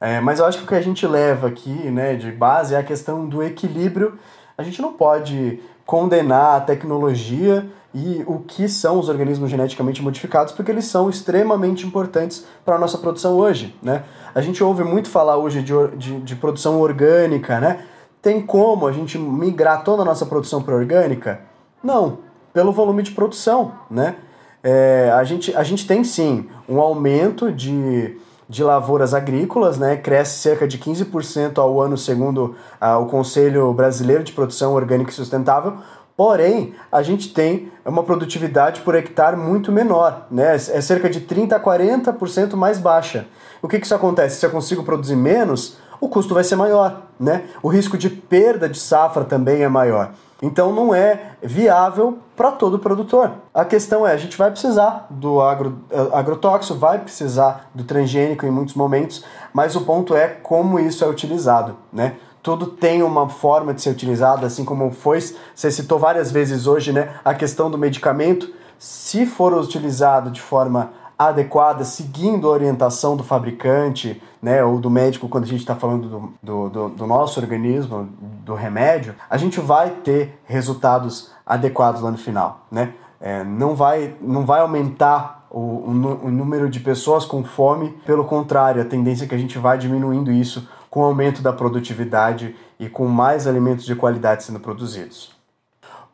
É, 0.00 0.20
mas 0.20 0.38
eu 0.38 0.46
acho 0.46 0.58
que 0.58 0.64
o 0.64 0.66
que 0.66 0.74
a 0.74 0.80
gente 0.80 1.06
leva 1.06 1.48
aqui, 1.48 1.70
né, 1.70 2.14
de 2.14 2.32
base 2.32 2.74
é 2.74 2.78
a 2.78 2.82
questão 2.82 3.28
do 3.28 3.42
equilíbrio 3.42 4.18
a 4.60 4.62
gente 4.62 4.82
não 4.82 4.92
pode 4.92 5.58
condenar 5.86 6.56
a 6.56 6.60
tecnologia 6.60 7.66
e 7.94 8.22
o 8.26 8.40
que 8.40 8.68
são 8.68 8.98
os 8.98 9.08
organismos 9.08 9.50
geneticamente 9.50 10.02
modificados, 10.02 10.52
porque 10.52 10.70
eles 10.70 10.84
são 10.84 11.08
extremamente 11.08 11.86
importantes 11.86 12.46
para 12.64 12.76
a 12.76 12.78
nossa 12.78 12.98
produção 12.98 13.36
hoje. 13.38 13.74
Né? 13.82 14.04
A 14.34 14.40
gente 14.42 14.62
ouve 14.62 14.84
muito 14.84 15.08
falar 15.08 15.38
hoje 15.38 15.62
de, 15.62 15.72
de, 15.96 16.20
de 16.20 16.36
produção 16.36 16.78
orgânica, 16.78 17.58
né? 17.58 17.84
Tem 18.20 18.40
como 18.42 18.86
a 18.86 18.92
gente 18.92 19.18
migrar 19.18 19.82
toda 19.82 20.02
a 20.02 20.04
nossa 20.04 20.26
produção 20.26 20.62
para 20.62 20.74
orgânica? 20.74 21.40
Não, 21.82 22.18
pelo 22.52 22.70
volume 22.70 23.02
de 23.02 23.12
produção, 23.12 23.72
né? 23.90 24.16
É, 24.62 25.10
a, 25.14 25.24
gente, 25.24 25.54
a 25.56 25.62
gente 25.62 25.86
tem 25.86 26.04
sim 26.04 26.48
um 26.68 26.80
aumento 26.80 27.50
de 27.50 28.18
de 28.50 28.64
lavouras 28.64 29.14
agrícolas, 29.14 29.78
né, 29.78 29.96
cresce 29.96 30.40
cerca 30.40 30.66
de 30.66 30.76
15% 30.76 31.56
ao 31.58 31.80
ano, 31.80 31.96
segundo 31.96 32.56
ah, 32.80 32.98
o 32.98 33.06
Conselho 33.06 33.72
Brasileiro 33.72 34.24
de 34.24 34.32
Produção 34.32 34.74
Orgânica 34.74 35.12
e 35.12 35.14
Sustentável. 35.14 35.74
Porém, 36.16 36.74
a 36.90 37.00
gente 37.00 37.32
tem 37.32 37.70
uma 37.84 38.02
produtividade 38.02 38.80
por 38.80 38.96
hectare 38.96 39.36
muito 39.36 39.70
menor, 39.70 40.26
né? 40.32 40.56
é 40.56 40.58
cerca 40.58 41.08
de 41.08 41.20
30% 41.20 41.52
a 41.52 41.60
40% 41.60 42.56
mais 42.56 42.76
baixa. 42.76 43.26
O 43.62 43.68
que, 43.68 43.78
que 43.78 43.86
isso 43.86 43.94
acontece? 43.94 44.40
Se 44.40 44.44
eu 44.44 44.50
consigo 44.50 44.82
produzir 44.82 45.16
menos, 45.16 45.78
o 46.00 46.08
custo 46.08 46.34
vai 46.34 46.42
ser 46.42 46.56
maior, 46.56 47.02
né? 47.18 47.44
O 47.62 47.68
risco 47.68 47.98
de 47.98 48.08
perda 48.08 48.68
de 48.68 48.78
safra 48.78 49.24
também 49.24 49.62
é 49.62 49.68
maior. 49.68 50.12
Então 50.42 50.72
não 50.72 50.94
é 50.94 51.32
viável 51.42 52.18
para 52.34 52.50
todo 52.50 52.78
produtor. 52.78 53.32
A 53.52 53.64
questão 53.64 54.06
é, 54.06 54.12
a 54.12 54.16
gente 54.16 54.38
vai 54.38 54.50
precisar 54.50 55.06
do 55.10 55.40
agro, 55.40 55.80
eh, 55.90 56.08
agrotóxico, 56.12 56.78
vai 56.78 56.98
precisar 56.98 57.68
do 57.74 57.84
transgênico 57.84 58.46
em 58.46 58.50
muitos 58.50 58.74
momentos, 58.74 59.22
mas 59.52 59.76
o 59.76 59.82
ponto 59.82 60.16
é 60.16 60.28
como 60.28 60.80
isso 60.80 61.04
é 61.04 61.08
utilizado, 61.08 61.76
né? 61.92 62.16
Tudo 62.42 62.68
tem 62.68 63.02
uma 63.02 63.28
forma 63.28 63.74
de 63.74 63.82
ser 63.82 63.90
utilizado, 63.90 64.46
assim 64.46 64.64
como 64.64 64.90
foi, 64.90 65.20
você 65.54 65.70
citou 65.70 65.98
várias 65.98 66.32
vezes 66.32 66.66
hoje, 66.66 66.90
né? 66.90 67.10
A 67.22 67.34
questão 67.34 67.70
do 67.70 67.76
medicamento, 67.76 68.50
se 68.78 69.26
for 69.26 69.52
utilizado 69.52 70.30
de 70.30 70.40
forma 70.40 70.90
adequada, 71.28 71.84
seguindo 71.84 72.48
a 72.48 72.50
orientação 72.50 73.16
do 73.16 73.22
fabricante, 73.22 74.22
né, 74.40 74.64
ou 74.64 74.80
do 74.80 74.88
médico 74.88 75.28
quando 75.28 75.44
a 75.44 75.46
gente 75.46 75.60
está 75.60 75.74
falando 75.74 76.08
do, 76.08 76.32
do, 76.42 76.68
do, 76.70 76.88
do, 76.88 77.06
nosso 77.06 77.38
organismo, 77.38 78.08
do 78.44 78.54
remédio, 78.54 79.14
a 79.28 79.36
gente 79.36 79.60
vai 79.60 79.90
ter 79.90 80.40
resultados 80.44 81.30
adequados 81.44 82.00
lá 82.00 82.10
no 82.10 82.16
final, 82.16 82.66
né? 82.70 82.94
É, 83.20 83.44
não, 83.44 83.74
vai, 83.74 84.14
não 84.18 84.46
vai 84.46 84.60
aumentar 84.60 85.46
o, 85.50 85.58
o, 85.58 85.90
o 86.24 86.30
número 86.30 86.70
de 86.70 86.80
pessoas 86.80 87.26
com 87.26 87.44
fome, 87.44 87.90
pelo 88.06 88.24
contrário, 88.24 88.80
a 88.80 88.84
tendência 88.86 89.24
é 89.26 89.28
que 89.28 89.34
a 89.34 89.38
gente 89.38 89.58
vai 89.58 89.76
diminuindo 89.76 90.32
isso 90.32 90.66
com 90.88 91.00
o 91.00 91.04
aumento 91.04 91.42
da 91.42 91.52
produtividade 91.52 92.56
e 92.78 92.88
com 92.88 93.06
mais 93.06 93.46
alimentos 93.46 93.84
de 93.84 93.94
qualidade 93.94 94.42
sendo 94.42 94.58
produzidos. 94.58 95.32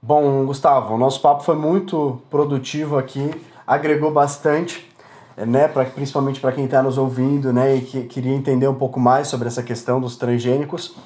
Bom, 0.02 0.44
Gustavo, 0.46 0.94
o 0.94 0.98
nosso 0.98 1.20
papo 1.20 1.44
foi 1.44 1.54
muito 1.54 2.20
produtivo 2.28 2.98
aqui, 2.98 3.30
agregou 3.64 4.10
bastante, 4.10 4.88
né, 5.36 5.68
pra, 5.68 5.84
principalmente 5.84 6.40
para 6.40 6.52
quem 6.52 6.64
está 6.64 6.82
nos 6.82 6.96
ouvindo 6.96 7.52
né, 7.52 7.76
e 7.76 7.80
que 7.82 8.04
queria 8.04 8.34
entender 8.34 8.68
um 8.68 8.74
pouco 8.74 8.98
mais 8.98 9.28
sobre 9.28 9.48
essa 9.48 9.62
questão 9.62 10.00
dos 10.00 10.16
transgênicos. 10.16 10.96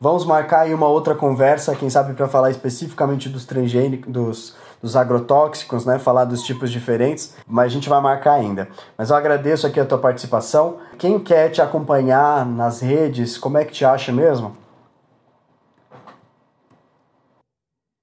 Vamos 0.00 0.24
marcar 0.24 0.62
aí 0.62 0.74
uma 0.74 0.88
outra 0.88 1.14
conversa, 1.14 1.76
quem 1.76 1.88
sabe 1.88 2.14
para 2.14 2.28
falar 2.28 2.50
especificamente 2.50 3.28
dos 3.28 3.46
transgênicos, 3.46 4.12
dos, 4.12 4.56
dos 4.82 4.96
agrotóxicos, 4.96 5.86
né? 5.86 5.96
Falar 5.96 6.24
dos 6.24 6.42
tipos 6.42 6.72
diferentes, 6.72 7.36
mas 7.46 7.66
a 7.66 7.68
gente 7.68 7.88
vai 7.88 8.00
marcar 8.00 8.32
ainda. 8.32 8.68
Mas 8.98 9.10
eu 9.10 9.16
agradeço 9.16 9.64
aqui 9.64 9.78
a 9.78 9.86
tua 9.86 9.98
participação. 9.98 10.78
Quem 10.98 11.20
quer 11.20 11.50
te 11.50 11.62
acompanhar 11.62 12.44
nas 12.44 12.80
redes, 12.80 13.38
como 13.38 13.58
é 13.58 13.64
que 13.64 13.70
te 13.72 13.84
acha 13.84 14.10
mesmo? 14.10 14.56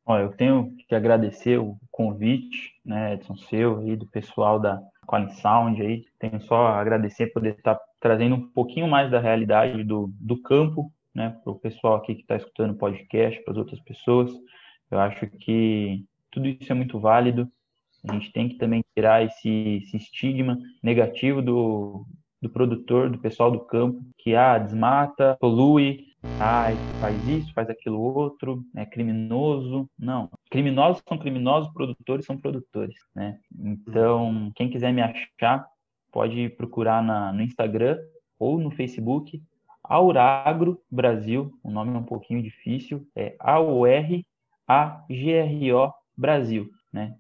Olha, 0.06 0.24
eu 0.24 0.32
tenho 0.32 0.72
que 0.88 0.96
agradecer 0.96 1.60
o 1.60 1.76
convite, 1.92 2.72
né, 2.86 3.15
Edson, 3.15 3.36
seu 3.50 3.86
e 3.86 3.98
do 3.98 4.08
pessoal 4.08 4.58
da 4.58 4.80
Quality 5.10 5.41
Sound 5.41 5.82
aí. 5.82 6.06
Tenho 6.19 6.39
só 6.41 6.67
a 6.67 6.80
agradecer 6.80 7.28
por 7.28 7.36
poder 7.36 7.56
estar 7.56 7.80
trazendo 8.00 8.36
um 8.36 8.48
pouquinho 8.48 8.88
mais 8.88 9.10
da 9.10 9.19
realidade 9.19 9.84
do, 9.84 10.12
do 10.19 10.41
campo 10.41 10.91
né, 11.13 11.36
para 11.43 11.52
o 11.52 11.60
pessoal 11.60 11.95
aqui 11.95 12.15
que 12.15 12.22
está 12.22 12.36
escutando 12.36 12.72
o 12.72 12.78
podcast, 12.78 13.41
para 13.43 13.54
as 13.54 13.58
outras 13.58 13.80
pessoas. 13.82 14.32
Eu 14.91 15.00
acho 15.00 15.28
que 15.28 16.06
tudo 16.32 16.48
isso 16.48 16.72
é 16.72 16.76
muito 16.76 17.00
válido. 17.00 17.48
A 18.08 18.13
gente 18.13 18.32
tem 18.32 18.48
que 18.48 18.56
também 18.56 18.82
tirar 18.95 19.24
esse, 19.24 19.84
esse 19.84 19.98
estigma 19.98 20.58
negativo 20.82 21.41
do, 21.41 22.06
do 22.41 22.50
produtor, 22.50 23.10
do 23.10 23.19
pessoal 23.19 23.52
do 23.52 23.60
campo, 23.60 24.02
que 24.17 24.36
ah, 24.36 24.58
desmata, 24.58 25.38
polui, 25.39 26.06
ah, 26.39 26.67
faz 27.02 27.28
isso, 27.28 27.54
faz 27.54 27.69
aquilo 27.69 28.00
outro, 28.00 28.63
é 28.76 28.86
criminoso. 28.86 29.89
Não, 29.98 30.30
criminosos 30.49 31.01
são 31.07 31.17
criminosos, 31.17 31.71
produtores 31.73 32.25
são 32.25 32.38
produtores, 32.38 32.95
né? 33.15 33.39
Então, 33.57 34.51
quem 34.55 34.69
quiser 34.69 34.91
me 34.91 35.01
achar, 35.01 35.65
pode 36.12 36.49
procurar 36.49 37.03
na, 37.03 37.31
no 37.31 37.41
Instagram 37.41 37.97
ou 38.38 38.57
no 38.57 38.71
Facebook, 38.71 39.41
Auragro 39.83 40.81
Brasil, 40.89 41.51
o 41.63 41.69
nome 41.71 41.93
é 41.95 41.97
um 41.97 42.03
pouquinho 42.03 42.41
difícil, 42.43 43.07
é 43.15 43.35
A-U-R-A-G-R-O 43.39 44.23
Brasil, 46.15 46.69
né? 46.91 47.15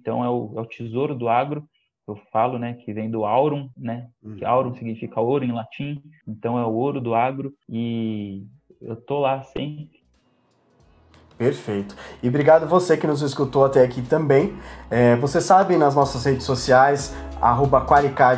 Então 0.00 0.24
é 0.24 0.28
o, 0.28 0.52
é 0.56 0.60
o 0.60 0.66
tesouro 0.66 1.14
do 1.14 1.28
agro, 1.28 1.68
eu 2.06 2.16
falo, 2.32 2.58
né, 2.58 2.74
que 2.74 2.92
vem 2.92 3.10
do 3.10 3.24
aurum, 3.24 3.70
né? 3.76 4.10
Que 4.20 4.44
uhum. 4.44 4.50
aurum 4.50 4.74
significa 4.74 5.20
ouro 5.20 5.44
em 5.44 5.52
latim, 5.52 6.02
então 6.26 6.58
é 6.58 6.64
o 6.64 6.72
ouro 6.72 7.00
do 7.00 7.14
agro 7.14 7.54
e 7.68 8.46
eu 8.80 8.96
tô 8.96 9.20
lá 9.20 9.42
sempre 9.42 9.99
Perfeito. 11.40 11.96
E 12.22 12.28
obrigado 12.28 12.68
você 12.68 12.98
que 12.98 13.06
nos 13.06 13.22
escutou 13.22 13.64
até 13.64 13.82
aqui 13.82 14.02
também. 14.02 14.52
É, 14.90 15.16
você 15.16 15.40
sabe, 15.40 15.74
nas 15.78 15.94
nossas 15.94 16.22
redes 16.22 16.44
sociais, 16.44 17.14
arroba 17.40 17.82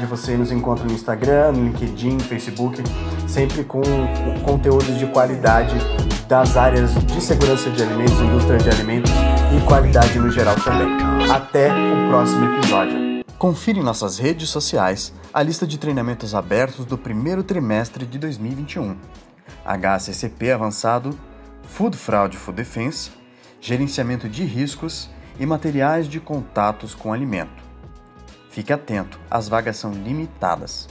você 0.09 0.37
nos 0.37 0.53
encontra 0.53 0.85
no 0.85 0.93
Instagram, 0.93 1.51
no 1.51 1.65
LinkedIn, 1.65 2.21
Facebook, 2.21 2.81
sempre 3.27 3.65
com, 3.65 3.83
com 3.83 4.41
conteúdos 4.45 4.97
de 5.01 5.07
qualidade 5.09 5.75
das 6.29 6.57
áreas 6.57 6.95
de 6.95 7.21
segurança 7.21 7.69
de 7.71 7.83
alimentos, 7.83 8.21
indústria 8.21 8.59
de 8.59 8.71
alimentos 8.71 9.11
e 9.11 9.67
qualidade 9.67 10.17
no 10.21 10.31
geral 10.31 10.55
também. 10.55 10.87
Até 11.29 11.73
o 11.73 12.09
próximo 12.09 12.55
episódio. 12.55 13.25
Confira 13.37 13.81
em 13.81 13.83
nossas 13.83 14.19
redes 14.19 14.49
sociais 14.49 15.12
a 15.35 15.43
lista 15.43 15.67
de 15.67 15.77
treinamentos 15.77 16.37
abertos 16.37 16.85
do 16.85 16.97
primeiro 16.97 17.43
trimestre 17.43 18.07
de 18.07 18.17
2021. 18.17 18.97
HCCP 19.67 20.53
avançado 20.53 21.11
Food 21.64 21.96
Fraud 21.96 22.37
food 22.37 22.57
Defense, 22.57 23.11
gerenciamento 23.61 24.29
de 24.29 24.44
riscos 24.44 25.09
e 25.38 25.46
materiais 25.46 26.09
de 26.09 26.20
contatos 26.20 26.94
com 26.94 27.12
alimento. 27.12 27.62
Fique 28.51 28.72
atento, 28.72 29.18
as 29.31 29.48
vagas 29.48 29.77
são 29.77 29.92
limitadas. 29.92 30.88